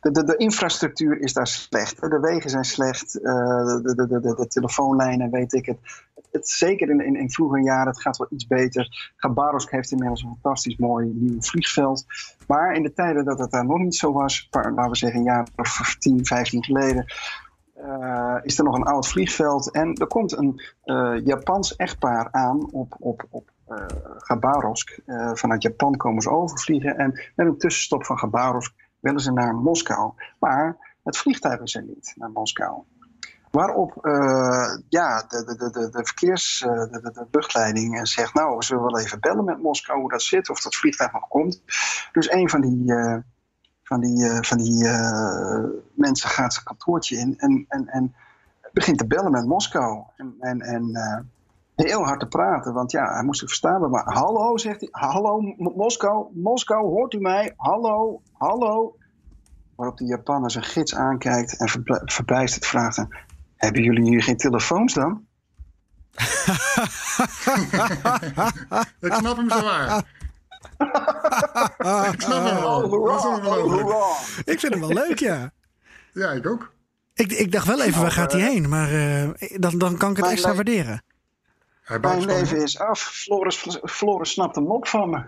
[0.00, 2.00] de, de, de, infrastructuur is daar slecht.
[2.00, 3.18] De wegen zijn slecht.
[3.22, 3.32] Uh,
[3.66, 5.78] de, de, de, de, telefoonlijnen, weet ik het.
[6.30, 9.12] het zeker in, in, in vroege jaren, het gaat wel iets beter.
[9.16, 12.04] Gabarovsk heeft inmiddels een fantastisch mooi nieuw vliegveld.
[12.46, 15.24] Maar in de tijden dat het daar nog niet zo was, laten we zeggen een
[15.24, 17.04] jaar of 10, 15 geleden
[17.84, 19.70] uh, is er nog een oud vliegveld.
[19.70, 23.84] En er komt een uh, Japans echtpaar aan op, op, op uh,
[24.16, 24.98] Gabarovsk.
[25.32, 26.96] vanuit Japan komen ze overvliegen.
[26.96, 30.12] En met een tussenstop van Gabarovsk willen ze naar Moskou.
[30.38, 32.82] Maar het vliegtuig is er niet naar Moskou.
[33.50, 33.98] Waarop
[34.88, 38.34] ja, de, de, de, de, verkeers, de, de, de luchtleiding zegt...
[38.34, 41.28] nou, we zullen wel even bellen met Moskou hoe dat zit, of dat vliegtuig nog
[41.28, 41.62] komt.
[42.12, 42.92] Dus een van die
[43.90, 45.64] van die, uh, van die uh,
[45.94, 48.14] mensen gaat zijn kantoortje in en, en, en
[48.72, 50.02] begint te bellen met Moskou.
[50.16, 51.18] En, en, en uh,
[51.74, 53.90] heel hard te praten, want ja, hij moest het verstaan.
[53.90, 54.88] Maar hallo, zegt hij.
[54.92, 57.52] Hallo, Moskou, Moskou, hoort u mij?
[57.56, 58.96] Hallo, hallo.
[59.76, 61.68] Waarop de Japaner zijn gids aankijkt en
[62.04, 63.04] verbijsterd vraagt
[63.56, 65.24] Hebben jullie hier geen telefoons dan?
[69.00, 70.19] Ik snap hem zo waar.
[72.12, 74.16] ik snap hem wel.
[74.44, 75.52] Ik vind hem wel leuk, ja.
[76.12, 76.72] Ja, ik ook.
[77.14, 78.68] Ik, ik dacht wel even, waar gaat hij heen?
[78.68, 81.02] Maar uh, dan, dan kan ik het extra waarderen.
[82.00, 83.00] Mijn leven is af.
[83.00, 85.22] Floris, Floris snapt hem op van me.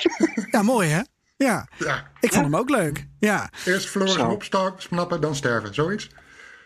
[0.50, 1.00] ja, mooi hè?
[1.36, 1.68] Ja.
[1.78, 2.10] ja.
[2.20, 3.06] Ik vond hem ook leuk.
[3.18, 3.50] Ja.
[3.64, 5.74] Eerst Floris opsnappen, dan sterven.
[5.74, 6.10] Zoiets.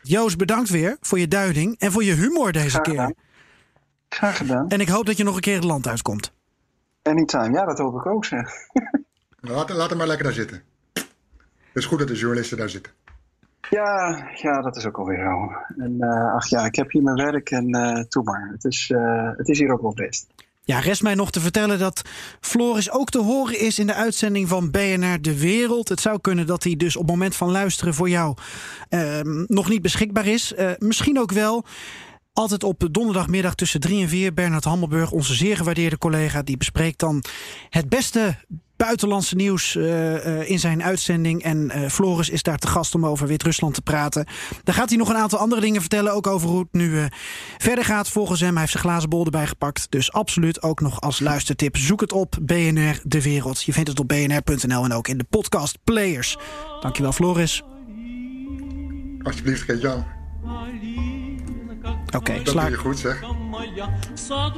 [0.02, 2.92] Joost, bedankt weer voor je duiding en voor je humor deze Graag keer.
[2.94, 3.14] Gedaan.
[4.08, 4.68] Graag gedaan.
[4.68, 6.32] En ik hoop dat je nog een keer het land uitkomt.
[7.04, 8.50] Anytime, ja, dat hoop ik ook zeg.
[9.40, 10.62] laat, laat hem maar lekker daar zitten.
[10.92, 12.92] Het is goed dat de journalisten daar zitten.
[13.70, 15.52] Ja, ja dat is ook alweer zo.
[15.82, 18.48] En uh, ach ja, ik heb hier mijn werk en uh, toe maar.
[18.52, 20.26] Het is, uh, het is hier ook wel best.
[20.62, 22.02] Ja, rest mij nog te vertellen dat
[22.40, 25.88] Floris ook te horen is in de uitzending van BNR De Wereld.
[25.88, 28.36] Het zou kunnen dat hij dus op het moment van luisteren voor jou
[28.88, 30.54] ehm, nog niet beschikbaar is.
[30.78, 31.64] misschien ook wel.
[32.34, 34.34] Altijd op donderdagmiddag tussen 3 en 4.
[34.34, 37.24] Bernard Hammelburg, onze zeer gewaardeerde collega, die bespreekt dan
[37.70, 38.36] het beste
[38.76, 41.42] buitenlandse nieuws uh, in zijn uitzending.
[41.42, 44.26] En uh, Floris is daar te gast om over Wit-Rusland te praten.
[44.64, 46.12] Daar gaat hij nog een aantal andere dingen vertellen.
[46.12, 47.08] Ook over hoe het nu
[47.58, 48.50] verder gaat volgens hem.
[48.50, 49.86] Hij heeft zijn glazen bol erbij gepakt.
[49.90, 51.76] Dus absoluut ook nog als luistertip.
[51.76, 53.62] Zoek het op BNR De Wereld.
[53.62, 56.36] Je vindt het op bnr.nl en ook in de podcast Players.
[56.80, 57.62] Dankjewel Floris.
[59.22, 60.04] Alsjeblieft, Geert-Jan.
[62.14, 63.20] Oké, okay, dat doe je goed zeg.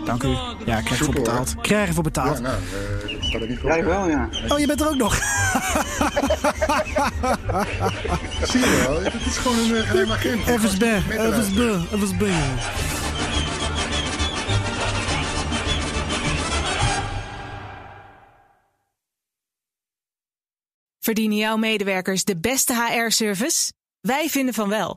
[0.05, 0.29] Dank u.
[0.67, 1.51] Ja, ik krijg ervoor betaald.
[1.51, 2.37] Ik krijg ervoor betaald.
[2.37, 2.57] Ja, nou,
[3.05, 3.71] uh, dat staat er niet voor.
[3.71, 4.29] Jij wel, ja.
[4.49, 5.15] Oh, je bent er ook nog.
[8.51, 10.43] Zie je wel, het is gewoon een geheim agent.
[10.43, 11.61] FSB, FSB,
[11.99, 12.25] FSB.
[20.99, 23.73] Verdienen jouw medewerkers de beste HR-service?
[24.01, 24.97] Wij vinden van wel.